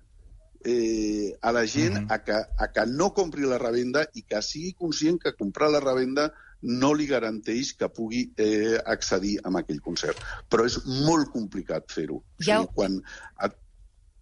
eh, 0.69 1.33
a 1.41 1.53
la 1.57 1.63
gent 1.67 1.97
uh 1.97 2.01
-huh. 2.03 2.13
a, 2.13 2.19
que, 2.25 2.33
a 2.35 2.67
que 2.73 2.85
no 2.87 3.15
compri 3.15 3.47
la 3.49 3.57
revenda 3.57 4.03
i 4.13 4.23
que 4.29 4.43
sigui 4.43 4.75
conscient 4.75 5.17
que 5.23 5.33
comprar 5.33 5.71
la 5.71 5.81
revenda 5.81 6.33
no 6.61 6.93
li 6.93 7.07
garanteix 7.07 7.73
que 7.79 7.89
pugui 7.89 8.33
eh, 8.37 8.77
accedir 8.85 9.39
a 9.43 9.49
aquell 9.59 9.81
concert. 9.81 10.19
Però 10.51 10.67
és 10.67 10.85
molt 10.85 11.31
complicat 11.31 11.91
fer-ho. 11.91 12.17
O 12.17 12.43
Ja 12.45 12.61
ho- 12.61 12.65
sigui, 12.65 12.75
quan... 12.75 13.01
Et... 13.45 13.53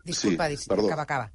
Disculpa, 0.04 0.48
Sí, 0.50 0.68
perdó. 0.68 0.86
acaba, 0.86 1.02
acaba. 1.02 1.32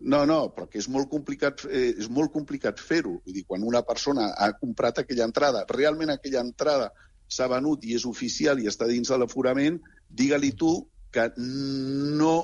No, 0.00 0.26
no, 0.26 0.54
perquè 0.54 0.78
és 0.78 0.88
molt 0.88 1.08
complicat, 1.08 1.64
eh, 1.70 1.94
és 1.98 2.08
molt 2.08 2.32
complicat 2.32 2.78
fer-ho. 2.80 3.22
Vull 3.24 3.34
dir, 3.34 3.46
quan 3.46 3.62
una 3.62 3.82
persona 3.82 4.34
ha 4.36 4.52
comprat 4.58 4.98
aquella 4.98 5.24
entrada, 5.24 5.64
realment 5.68 6.10
aquella 6.10 6.40
entrada 6.40 6.92
s'ha 7.28 7.46
venut 7.48 7.84
i 7.84 7.94
és 7.94 8.04
oficial 8.04 8.58
i 8.58 8.66
està 8.66 8.86
dins 8.86 9.08
de 9.08 9.16
l'aforament, 9.16 9.80
digue-li 10.10 10.52
tu 10.58 10.72
que 11.10 11.28
no, 11.36 12.34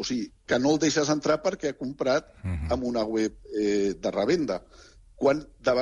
o 0.00 0.04
sigui, 0.04 0.30
que 0.46 0.58
no 0.58 0.74
el 0.76 0.78
deixes 0.80 1.08
entrar 1.12 1.40
perquè 1.44 1.72
ha 1.74 1.78
comprat 1.78 2.30
amb 2.72 2.84
una 2.84 3.02
web 3.04 3.34
eh, 3.52 3.94
de 4.00 4.10
revenda. 4.14 4.62
quan 5.16 5.38
de, 5.64 5.72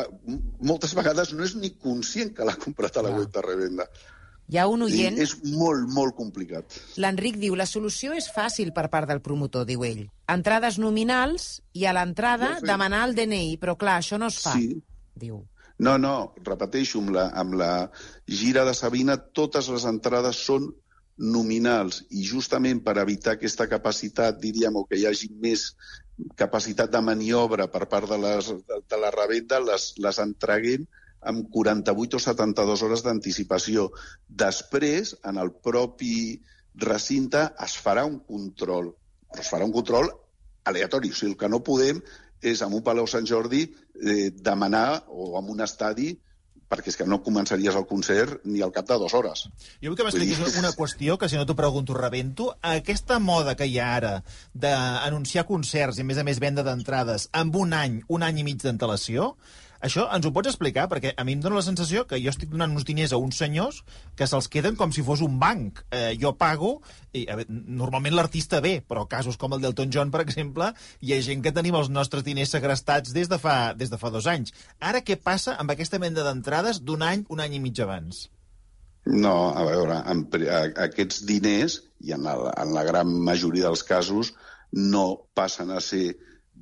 moltes 0.62 0.92
vegades 0.94 1.32
no 1.34 1.42
és 1.42 1.56
ni 1.58 1.72
conscient 1.74 2.28
que 2.36 2.44
l'ha 2.46 2.54
comprat 2.54 2.96
a 2.96 3.02
la 3.02 3.10
web 3.10 3.32
de 3.34 3.42
revenda. 3.42 3.86
Hi 4.46 4.58
ha 4.60 4.66
un 4.70 4.84
I 4.84 4.84
oient... 4.84 5.16
és 5.18 5.32
molt, 5.56 5.88
molt 5.90 6.14
complicat. 6.14 6.76
L'Enric 7.02 7.40
diu, 7.42 7.56
la 7.58 7.66
solució 7.66 8.12
és 8.14 8.28
fàcil 8.30 8.70
per 8.76 8.84
part 8.92 9.08
del 9.10 9.18
promotor, 9.24 9.64
diu 9.66 9.82
ell. 9.82 10.04
Entrades 10.30 10.78
nominals 10.78 11.48
i 11.72 11.82
a 11.84 11.94
l'entrada 11.96 12.60
demanar 12.62 13.08
el 13.08 13.16
DNI, 13.18 13.56
però 13.58 13.74
clar, 13.80 13.96
això 14.04 14.18
no 14.22 14.28
es 14.30 14.38
fa, 14.44 14.52
Sí. 14.54 14.78
diu. 15.16 15.42
No, 15.82 15.96
no, 15.98 16.34
repeteixo, 16.46 17.00
amb 17.02 17.10
la, 17.16 17.26
amb 17.34 17.54
la 17.58 17.90
gira 18.28 18.62
de 18.64 18.74
Sabina 18.78 19.16
totes 19.18 19.66
les 19.68 19.84
entrades 19.90 20.36
són 20.46 20.70
nominals 21.18 22.03
i 22.11 22.24
justament 22.27 22.81
per 22.83 22.96
evitar 22.98 23.37
aquesta 23.37 23.68
capacitat, 23.70 24.40
diríem, 24.42 24.74
o 24.77 24.85
que 24.88 24.98
hi 24.98 25.07
hagi 25.07 25.31
més 25.42 25.72
capacitat 26.38 26.90
de 26.90 27.00
maniobra 27.03 27.68
per 27.70 27.87
part 27.90 28.11
de, 28.11 28.18
les, 28.18 28.50
de, 28.50 28.81
de 28.90 28.98
la 29.00 29.12
revenda, 29.14 29.61
les, 29.62 29.92
les 29.98 30.18
entreguem 30.22 30.87
amb 31.24 31.46
48 31.55 32.18
o 32.18 32.22
72 32.22 32.83
hores 32.85 33.05
d'anticipació. 33.05 33.88
Després, 34.29 35.14
en 35.24 35.38
el 35.40 35.55
propi 35.64 36.42
recinte, 36.83 37.46
es 37.64 37.79
farà 37.81 38.05
un 38.05 38.18
control, 38.29 38.92
però 39.31 39.42
es 39.42 39.50
farà 39.50 39.66
un 39.66 39.72
control 39.72 40.11
aleatori. 40.68 41.11
O 41.11 41.16
sigui, 41.16 41.33
el 41.33 41.40
que 41.40 41.48
no 41.48 41.62
podem 41.64 42.03
és, 42.44 42.61
en 42.61 42.74
un 42.77 42.85
Palau 42.85 43.09
Sant 43.09 43.27
Jordi, 43.27 43.64
eh, 44.03 44.31
demanar, 44.35 45.05
o 45.09 45.33
en 45.40 45.48
un 45.55 45.64
estadi, 45.64 46.12
perquè 46.74 46.90
és 46.92 46.98
que 47.00 47.06
no 47.08 47.22
començaries 47.22 47.78
el 47.78 47.87
concert 47.87 48.42
ni 48.44 48.60
al 48.66 48.72
cap 48.74 48.87
de 48.90 48.98
dues 48.98 49.14
hores. 49.14 49.46
Jo 49.80 49.88
vull 49.92 49.96
que 49.96 50.04
m'expliquis 50.04 50.38
dir- 50.42 50.58
una 50.58 50.72
qüestió 50.74 51.16
que, 51.18 51.28
si 51.30 51.37
no 51.38 51.46
t'ho 51.46 51.54
pregunto, 51.56 51.94
rebento. 51.94 52.50
Aquesta 52.62 53.18
moda 53.22 53.54
que 53.56 53.66
hi 53.70 53.78
ha 53.78 53.94
ara 53.96 54.14
d'anunciar 54.54 55.46
concerts 55.46 55.98
i, 55.98 56.02
a 56.02 56.04
més 56.08 56.18
a 56.18 56.24
més, 56.26 56.40
venda 56.42 56.62
d'entrades 56.66 57.28
amb 57.32 57.56
un 57.56 57.72
any, 57.72 58.00
un 58.08 58.22
any 58.26 58.40
i 58.42 58.44
mig 58.46 58.60
d'antelació, 58.62 59.37
això 59.84 60.06
ens 60.16 60.26
ho 60.26 60.32
pots 60.34 60.50
explicar? 60.50 60.86
Perquè 60.90 61.12
a 61.16 61.24
mi 61.26 61.34
em 61.36 61.42
dóna 61.44 61.60
la 61.60 61.66
sensació 61.66 62.06
que 62.08 62.18
jo 62.22 62.32
estic 62.32 62.50
donant 62.52 62.72
uns 62.72 62.86
diners 62.88 63.12
a 63.12 63.20
uns 63.20 63.38
senyors 63.40 63.82
que 64.18 64.28
se'ls 64.30 64.48
queden 64.52 64.78
com 64.80 64.92
si 64.94 65.04
fos 65.06 65.22
un 65.24 65.38
banc. 65.42 65.82
Eh, 65.90 66.14
jo 66.20 66.34
pago, 66.40 66.74
i 67.12 67.26
a 67.28 67.38
veure, 67.38 67.58
normalment 67.80 68.16
l'artista 68.16 68.62
ve, 68.64 68.78
però 68.88 69.06
casos 69.10 69.38
com 69.40 69.54
el 69.54 69.62
d'Elton 69.64 69.92
John, 69.94 70.12
per 70.14 70.24
exemple, 70.24 70.70
hi 71.00 71.14
ha 71.14 71.22
gent 71.24 71.44
que 71.44 71.54
tenim 71.54 71.76
els 71.78 71.92
nostres 71.92 72.24
diners 72.26 72.54
segrestats 72.56 73.12
des 73.16 73.28
de 73.30 73.40
fa, 73.40 73.74
des 73.76 73.92
de 73.92 74.00
fa 74.00 74.12
dos 74.14 74.28
anys. 74.30 74.54
Ara 74.80 75.04
què 75.04 75.20
passa 75.20 75.58
amb 75.60 75.74
aquesta 75.74 76.00
venda 76.02 76.24
d'entrades 76.26 76.80
d'un 76.82 77.04
any, 77.04 77.26
un 77.28 77.44
any 77.44 77.58
i 77.58 77.62
mig 77.62 77.80
abans? 77.84 78.28
No, 79.04 79.52
a 79.52 79.64
veure, 79.68 80.00
en, 80.08 80.24
a, 80.48 80.60
aquests 80.86 81.26
diners, 81.28 81.82
i 82.00 82.14
en 82.16 82.24
la, 82.24 82.38
en 82.56 82.72
la 82.72 82.84
gran 82.88 83.10
majoria 83.26 83.68
dels 83.68 83.84
casos, 83.84 84.32
no 84.72 85.28
passen 85.36 85.70
a 85.70 85.80
ser 85.84 86.14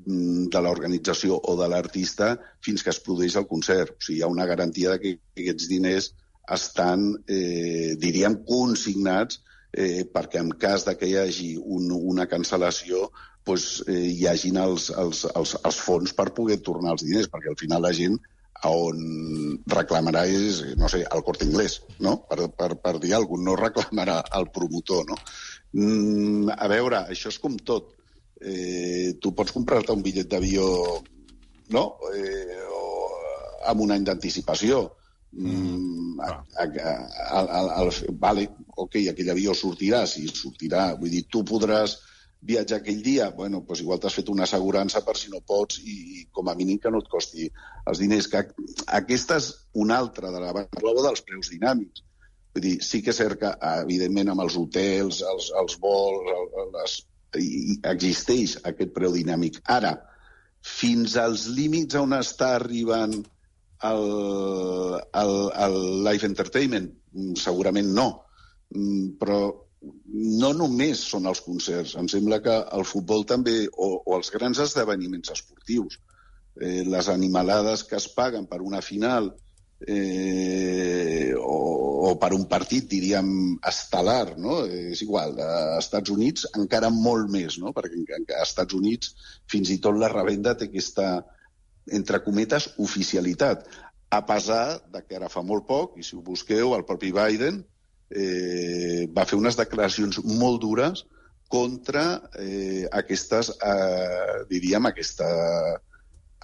de 0.06 0.60
l'organització 0.64 1.38
o 1.38 1.56
de 1.60 1.68
l'artista 1.70 2.34
fins 2.64 2.82
que 2.82 2.90
es 2.90 3.00
produeix 3.04 3.36
el 3.38 3.48
concert. 3.50 3.96
O 3.96 4.04
sigui, 4.04 4.18
hi 4.18 4.26
ha 4.26 4.32
una 4.32 4.46
garantia 4.50 4.94
de 4.94 5.00
que 5.02 5.14
aquests 5.44 5.68
diners 5.70 6.12
estan, 6.50 7.12
eh, 7.30 7.94
diríem, 8.02 8.40
consignats 8.48 9.40
eh, 9.72 10.04
perquè 10.04 10.40
en 10.42 10.50
cas 10.60 10.84
de 10.84 10.96
que 10.98 11.08
hi 11.08 11.16
hagi 11.16 11.54
un, 11.56 11.90
una 11.92 12.26
cancel·lació 12.28 13.08
doncs, 13.46 13.82
eh, 13.88 14.10
hi 14.12 14.26
hagin 14.30 14.58
els, 14.62 14.90
els, 14.90 15.24
els, 15.34 15.56
els 15.64 15.80
fons 15.86 16.12
per 16.14 16.30
poder 16.36 16.60
tornar 16.62 16.94
els 16.94 17.06
diners, 17.06 17.30
perquè 17.30 17.50
al 17.50 17.58
final 17.58 17.82
la 17.82 17.94
gent 17.96 18.18
a 18.62 18.70
on 18.70 19.00
reclamarà 19.66 20.22
és, 20.30 20.60
no 20.78 20.90
sé, 20.92 21.02
el 21.02 21.24
Corte 21.26 21.48
Inglés, 21.48 21.80
no? 21.98 22.20
Per, 22.28 22.46
per, 22.54 22.76
per 22.78 22.92
dir 23.02 23.16
alguna 23.16 23.42
cosa, 23.42 23.48
no 23.48 23.56
reclamarà 23.58 24.20
el 24.38 24.46
promotor, 24.54 25.08
no? 25.08 25.18
Mm, 25.72 26.52
a 26.54 26.68
veure, 26.70 27.02
això 27.10 27.32
és 27.32 27.40
com 27.42 27.56
tot. 27.58 27.90
Eh, 28.42 29.14
tu 29.22 29.32
pots 29.38 29.54
comprar-te 29.54 29.94
un 29.94 30.02
bitllet 30.02 30.30
d'avió, 30.30 30.66
no? 31.74 31.84
Eh, 32.14 32.58
o 32.66 32.82
amb 33.70 33.84
un 33.84 33.94
any 33.94 34.04
d'anticipació. 34.06 34.84
Mm, 35.32 36.20
a, 36.20 36.32
a, 36.60 36.64
a, 36.66 37.40
a, 37.40 37.60
a, 37.80 37.84
vale, 38.20 38.48
ok, 38.76 38.98
aquell 39.12 39.30
avió 39.32 39.54
sortirà, 39.56 40.04
si 40.06 40.26
sortirà, 40.28 40.90
vull 41.00 41.14
dir, 41.14 41.22
tu 41.30 41.44
podràs 41.48 41.96
viatjar 42.42 42.80
aquell 42.80 43.00
dia, 43.06 43.30
bueno, 43.30 43.62
doncs 43.66 43.80
igual 43.84 44.00
t'has 44.02 44.16
fet 44.18 44.28
una 44.32 44.44
assegurança 44.48 45.04
per 45.06 45.14
si 45.16 45.30
no 45.30 45.40
pots 45.46 45.78
i, 45.78 45.94
i 46.18 46.24
com 46.34 46.50
a 46.50 46.56
mínim 46.58 46.80
que 46.82 46.90
no 46.90 47.00
et 47.00 47.10
costi 47.10 47.46
els 47.86 48.02
diners. 48.02 48.28
Que 48.28 48.42
aquesta 48.98 49.38
és 49.38 49.52
una 49.78 50.00
altra 50.02 50.32
de 50.34 50.42
la 50.42 50.52
parlava 50.56 51.06
dels 51.06 51.22
preus 51.28 51.52
dinàmics. 51.54 52.02
Vull 52.52 52.66
dir, 52.66 52.74
sí 52.84 53.00
que 53.00 53.14
és 53.14 53.20
cert 53.22 53.38
que, 53.40 53.54
evidentment, 53.86 54.34
amb 54.34 54.44
els 54.44 54.58
hotels, 54.60 55.22
els, 55.24 55.48
els 55.62 55.78
vols, 55.80 56.26
les, 56.74 56.98
existeix 57.34 58.56
aquest 58.68 58.92
preu 58.96 59.14
dinàmic. 59.16 59.60
Ara, 59.72 59.94
fins 60.62 61.16
als 61.20 61.46
límits 61.50 61.96
on 61.98 62.14
està 62.16 62.54
arribant 62.58 63.16
el, 63.82 64.04
el, 65.22 65.34
el 65.66 65.76
live 66.06 66.28
entertainment, 66.28 66.88
mm, 67.12 67.34
segurament 67.42 67.90
no. 67.96 68.08
Mm, 68.74 69.14
Però 69.20 69.42
no 69.82 70.52
només 70.54 71.00
són 71.10 71.26
els 71.26 71.40
concerts. 71.42 71.96
Em 71.98 72.08
sembla 72.10 72.38
que 72.44 72.54
el 72.78 72.84
futbol 72.86 73.24
també, 73.26 73.64
o, 73.72 73.88
o 74.06 74.16
els 74.18 74.30
grans 74.34 74.60
esdeveniments 74.62 75.32
esportius, 75.34 75.98
eh, 76.60 76.82
les 76.86 77.08
animalades 77.10 77.82
que 77.88 77.98
es 77.98 78.06
paguen 78.14 78.46
per 78.46 78.60
una 78.62 78.82
final 78.84 79.32
eh, 79.88 81.32
o, 81.36 81.58
o 82.08 82.14
per 82.20 82.32
un 82.36 82.44
partit, 82.50 82.88
diríem, 82.90 83.28
estel·lar, 83.68 84.34
no? 84.40 84.62
És 84.66 85.02
igual, 85.04 85.36
a 85.40 85.78
Estats 85.78 86.12
Units 86.14 86.48
encara 86.58 86.90
molt 86.94 87.30
més, 87.32 87.58
no? 87.62 87.74
Perquè 87.76 88.18
a 88.36 88.42
Estats 88.44 88.76
Units 88.78 89.14
fins 89.50 89.72
i 89.74 89.78
tot 89.82 89.98
la 89.98 90.10
revenda 90.12 90.56
té 90.58 90.70
aquesta, 90.70 91.08
entre 91.90 92.22
cometes, 92.24 92.72
oficialitat. 92.82 93.66
A 94.12 94.20
pesar 94.28 94.82
de 94.92 95.00
que 95.06 95.16
ara 95.16 95.32
fa 95.32 95.42
molt 95.46 95.66
poc, 95.68 95.96
i 95.96 96.04
si 96.04 96.16
ho 96.16 96.22
busqueu, 96.24 96.74
el 96.76 96.84
propi 96.88 97.14
Biden 97.16 97.62
eh, 98.12 99.08
va 99.14 99.24
fer 99.28 99.38
unes 99.40 99.56
declaracions 99.56 100.20
molt 100.26 100.60
dures 100.60 101.06
contra 101.52 102.04
eh, 102.40 102.88
aquestes, 102.92 103.52
eh, 103.60 104.44
diríem, 104.48 104.88
aquesta 104.88 105.28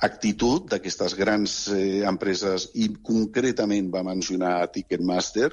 actitud 0.05 0.69
d'aquestes 0.71 1.15
grans 1.19 1.55
eh, 1.75 2.05
empreses 2.09 2.69
i 2.79 2.89
concretament 3.05 3.91
va 3.95 4.05
mencionar 4.07 4.69
Ticketmaster 4.75 5.51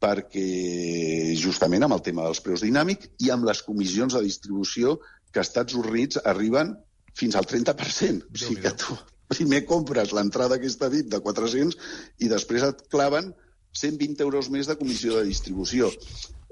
perquè 0.00 1.34
justament 1.36 1.84
amb 1.84 1.98
el 1.98 2.04
tema 2.04 2.24
dels 2.24 2.40
preus 2.44 2.64
dinàmics 2.64 3.10
i 3.26 3.32
amb 3.34 3.44
les 3.48 3.60
comissions 3.66 4.16
de 4.16 4.22
distribució 4.24 4.96
que 5.30 5.42
als 5.42 5.50
Estats 5.50 5.76
Units 5.76 6.20
arriben 6.24 6.72
fins 7.16 7.36
al 7.36 7.46
30%. 7.46 8.30
O 8.30 8.40
sigui 8.40 8.62
que 8.64 8.72
tu 8.80 8.96
primer 9.30 9.62
compres 9.68 10.14
l'entrada 10.16 10.58
aquesta 10.58 10.88
VIP 10.90 11.10
de 11.12 11.20
400 11.22 11.76
i 12.24 12.30
després 12.32 12.66
et 12.66 12.84
claven 12.90 13.32
120 13.76 14.24
euros 14.26 14.48
més 14.50 14.66
de 14.66 14.76
comissió 14.78 15.18
de 15.18 15.26
distribució. 15.28 15.90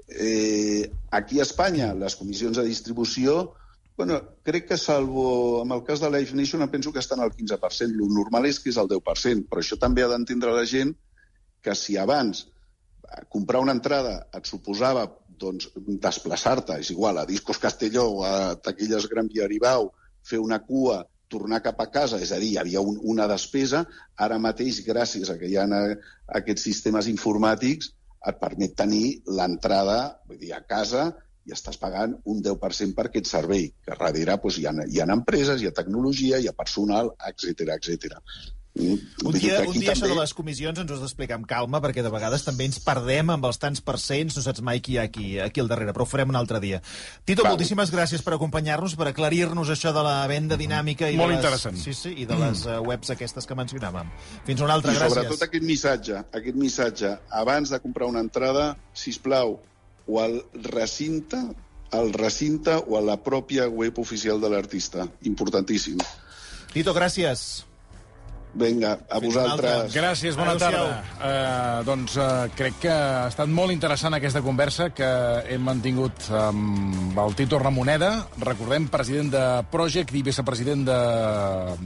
Eh, 0.09 0.89
aquí 1.11 1.39
a 1.39 1.45
Espanya, 1.45 1.91
les 1.93 2.15
comissions 2.19 2.57
de 2.57 2.65
distribució, 2.65 3.53
bueno, 3.99 4.21
crec 4.47 4.69
que 4.69 4.77
salvo 4.79 5.59
amb 5.59 5.73
el 5.75 5.81
cas 5.83 5.99
de 5.99 6.07
Live 6.07 6.31
Nation 6.31 6.61
penso 6.71 6.93
que 6.93 7.01
estan 7.03 7.19
al 7.19 7.33
15%. 7.35 7.97
Lo 7.99 8.05
normal 8.07 8.45
és 8.47 8.61
que 8.63 8.71
és 8.71 8.77
el 8.79 8.87
10%, 8.87 9.49
però 9.51 9.59
això 9.59 9.75
també 9.75 10.05
ha 10.05 10.07
d'entendre 10.07 10.53
la 10.55 10.63
gent 10.63 10.93
que 11.59 11.75
si 11.75 11.97
abans 11.99 12.45
eh, 12.45 13.25
comprar 13.27 13.59
una 13.59 13.75
entrada 13.75 14.13
et 14.39 14.47
suposava 14.47 15.03
doncs, 15.43 15.67
desplaçar-te, 15.75 16.79
és 16.79 16.93
igual, 16.95 17.19
a 17.19 17.27
Discos 17.27 17.59
Castelló 17.59 18.07
o 18.21 18.23
a 18.23 18.55
Taquilles 18.63 19.09
Gran 19.11 19.27
Via 19.27 19.43
Aribau, 19.49 19.91
fer 20.23 20.39
una 20.39 20.61
cua, 20.63 21.01
tornar 21.27 21.59
cap 21.67 21.83
a 21.83 21.91
casa, 21.91 22.23
és 22.23 22.31
a 22.31 22.39
dir, 22.39 22.53
hi 22.53 22.59
havia 22.63 22.79
un, 22.79 23.01
una 23.03 23.27
despesa, 23.27 23.83
ara 24.15 24.39
mateix, 24.39 24.79
gràcies 24.87 25.27
a 25.27 25.35
que 25.35 25.51
hi 25.51 25.59
ha 25.59 25.67
aquests 26.39 26.69
sistemes 26.71 27.11
informàtics, 27.11 27.91
et 28.31 28.39
permet 28.39 28.79
tenir 28.79 29.19
l'entrada 29.27 30.21
vull 30.27 30.39
dir, 30.39 30.55
a 30.55 30.63
casa 30.63 31.09
i 31.47 31.55
estàs 31.55 31.79
pagant 31.81 32.15
un 32.29 32.43
10% 32.45 32.95
per 32.97 33.07
aquest 33.09 33.31
servei, 33.31 33.69
que 33.85 33.97
darrere 33.97 34.37
doncs, 34.37 34.59
hi, 34.59 34.67
ha, 34.69 34.75
hi 34.85 35.01
ha 35.01 35.09
empreses, 35.15 35.61
hi 35.61 35.69
ha 35.69 35.75
tecnologia, 35.75 36.39
hi 36.39 36.49
ha 36.49 36.55
personal, 36.57 37.13
etc 37.31 37.75
etc. 37.79 38.17
Un 38.79 39.33
dia, 39.33 39.59
un 39.67 39.75
dia 39.75 39.91
això 39.91 40.07
de 40.07 40.15
les 40.15 40.31
comissions 40.37 40.77
ens 40.79 40.91
ho 40.91 40.95
has 40.95 41.01
d'explicar 41.03 41.35
amb 41.39 41.47
calma, 41.49 41.81
perquè 41.83 42.03
de 42.05 42.11
vegades 42.13 42.45
també 42.45 42.67
ens 42.69 42.77
perdem 42.83 43.31
amb 43.33 43.47
els 43.49 43.59
tants 43.59 43.81
percents, 43.83 44.37
no 44.37 44.43
saps 44.45 44.61
mai 44.63 44.79
qui 44.85 44.93
hi 44.93 44.99
ha 45.01 45.05
aquí, 45.09 45.25
aquí 45.43 45.63
al 45.63 45.67
darrere, 45.71 45.91
però 45.95 46.05
ho 46.05 46.09
farem 46.09 46.31
un 46.31 46.37
altre 46.39 46.61
dia. 46.63 46.79
Tito, 47.25 47.43
Val. 47.43 47.57
moltíssimes 47.57 47.91
gràcies 47.91 48.23
per 48.23 48.37
acompanyar-nos, 48.37 48.95
per 48.99 49.09
aclarir-nos 49.09 49.73
això 49.73 49.91
de 49.95 50.03
la 50.05 50.21
venda 50.31 50.55
dinàmica 50.59 51.09
i 51.09 51.17
Molt 51.19 51.33
de 51.33 51.35
les, 51.35 51.43
interessant. 51.43 51.81
Sí, 51.81 51.95
sí, 51.97 52.13
i 52.23 52.27
de 52.29 52.37
les 52.39 52.63
uh, 52.69 52.77
webs 52.85 53.11
aquestes 53.15 53.49
que 53.49 53.57
mencionàvem. 53.57 54.13
Fins 54.47 54.63
una 54.63 54.77
altra, 54.77 54.93
I 54.93 55.01
gràcies. 55.01 55.17
sobretot 55.17 55.47
aquest 55.49 55.67
missatge, 55.67 56.21
aquest 56.39 56.61
missatge, 56.61 57.15
abans 57.41 57.73
de 57.73 57.81
comprar 57.83 58.07
una 58.07 58.23
entrada, 58.23 58.71
si 58.93 59.11
plau, 59.19 59.57
o 60.09 60.19
al 60.23 60.39
recinte, 60.73 61.37
al 61.93 62.11
recinte 62.13 62.75
o 62.81 62.97
a 62.97 63.05
la 63.05 63.19
pròpia 63.21 63.69
web 63.69 64.01
oficial 64.01 64.41
de 64.41 64.49
l'artista. 64.49 65.05
Importantíssim. 65.29 66.01
Tito, 66.73 66.93
gràcies. 66.97 67.68
Vinga, 68.53 68.95
a 69.05 69.19
vosaltres. 69.21 69.93
Gràcies, 69.93 70.33
bona 70.33 70.55
Adéu-siau. 70.55 70.87
tarda. 70.87 71.03
Uh, 71.19 71.83
doncs 71.85 72.15
uh, 72.17 72.47
crec 72.57 72.79
que 72.81 72.89
ha 72.89 73.27
estat 73.29 73.51
molt 73.51 73.69
interessant 73.69 74.15
aquesta 74.17 74.41
conversa 74.41 74.87
que 74.89 75.09
hem 75.53 75.61
mantingut 75.61 76.31
amb 76.33 77.19
el 77.21 77.35
Tito 77.37 77.59
Ramoneda, 77.61 78.09
recordem, 78.41 78.87
president 78.89 79.29
de 79.35 79.43
Project 79.69 80.15
i 80.17 80.23
vicepresident 80.25 80.81
de, 80.87 80.97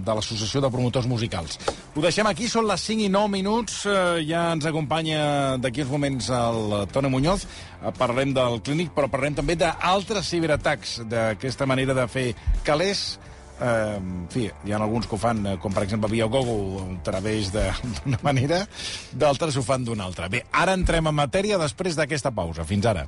de 0.08 0.15
l'Associació 0.15 0.63
de 0.63 0.71
Promotors 0.71 1.10
Musicals. 1.12 1.60
Ho 1.97 2.06
deixem 2.06 2.32
aquí, 2.32 2.47
són 2.47 2.69
les 2.69 2.88
5 2.88 3.10
i 3.10 3.12
9 3.12 3.34
minuts, 3.36 3.82
uh, 3.91 4.15
ja 4.23 4.45
ens 4.56 4.69
acompanya 4.69 5.60
d'aquí 5.60 5.84
uns 5.84 5.91
moments 5.91 6.32
el 6.32 6.88
Toni 6.95 7.12
Muñoz, 7.12 7.43
uh, 7.43 7.91
parlarem 7.99 8.32
del 8.39 8.62
clínic, 8.63 8.95
però 8.95 9.12
parlarem 9.12 9.36
també 9.41 9.60
d'altres 9.60 10.32
ciberatacs, 10.32 11.02
d'aquesta 11.12 11.67
manera 11.67 11.97
de 11.97 12.08
fer 12.08 12.30
calés, 12.63 13.19
Eh, 13.61 13.95
en 13.97 14.27
fi, 14.33 14.47
hi 14.65 14.73
ha 14.73 14.79
alguns 14.81 15.07
que 15.07 15.15
ho 15.15 15.21
fan, 15.21 15.45
eh, 15.45 15.57
com 15.61 15.73
per 15.73 15.83
exemple 15.85 16.09
Google, 16.09 16.83
a 16.83 17.03
través 17.03 17.51
d'una 17.53 18.19
manera, 18.21 18.63
d'altres 19.13 19.57
ho 19.57 19.63
fan 19.63 19.85
d'una 19.85 20.05
altra. 20.05 20.29
Bé, 20.29 20.45
ara 20.51 20.73
entrem 20.73 21.07
en 21.07 21.15
matèria 21.15 21.57
després 21.61 21.95
d'aquesta 21.95 22.31
pausa. 22.31 22.65
Fins 22.65 22.85
ara. 22.85 23.07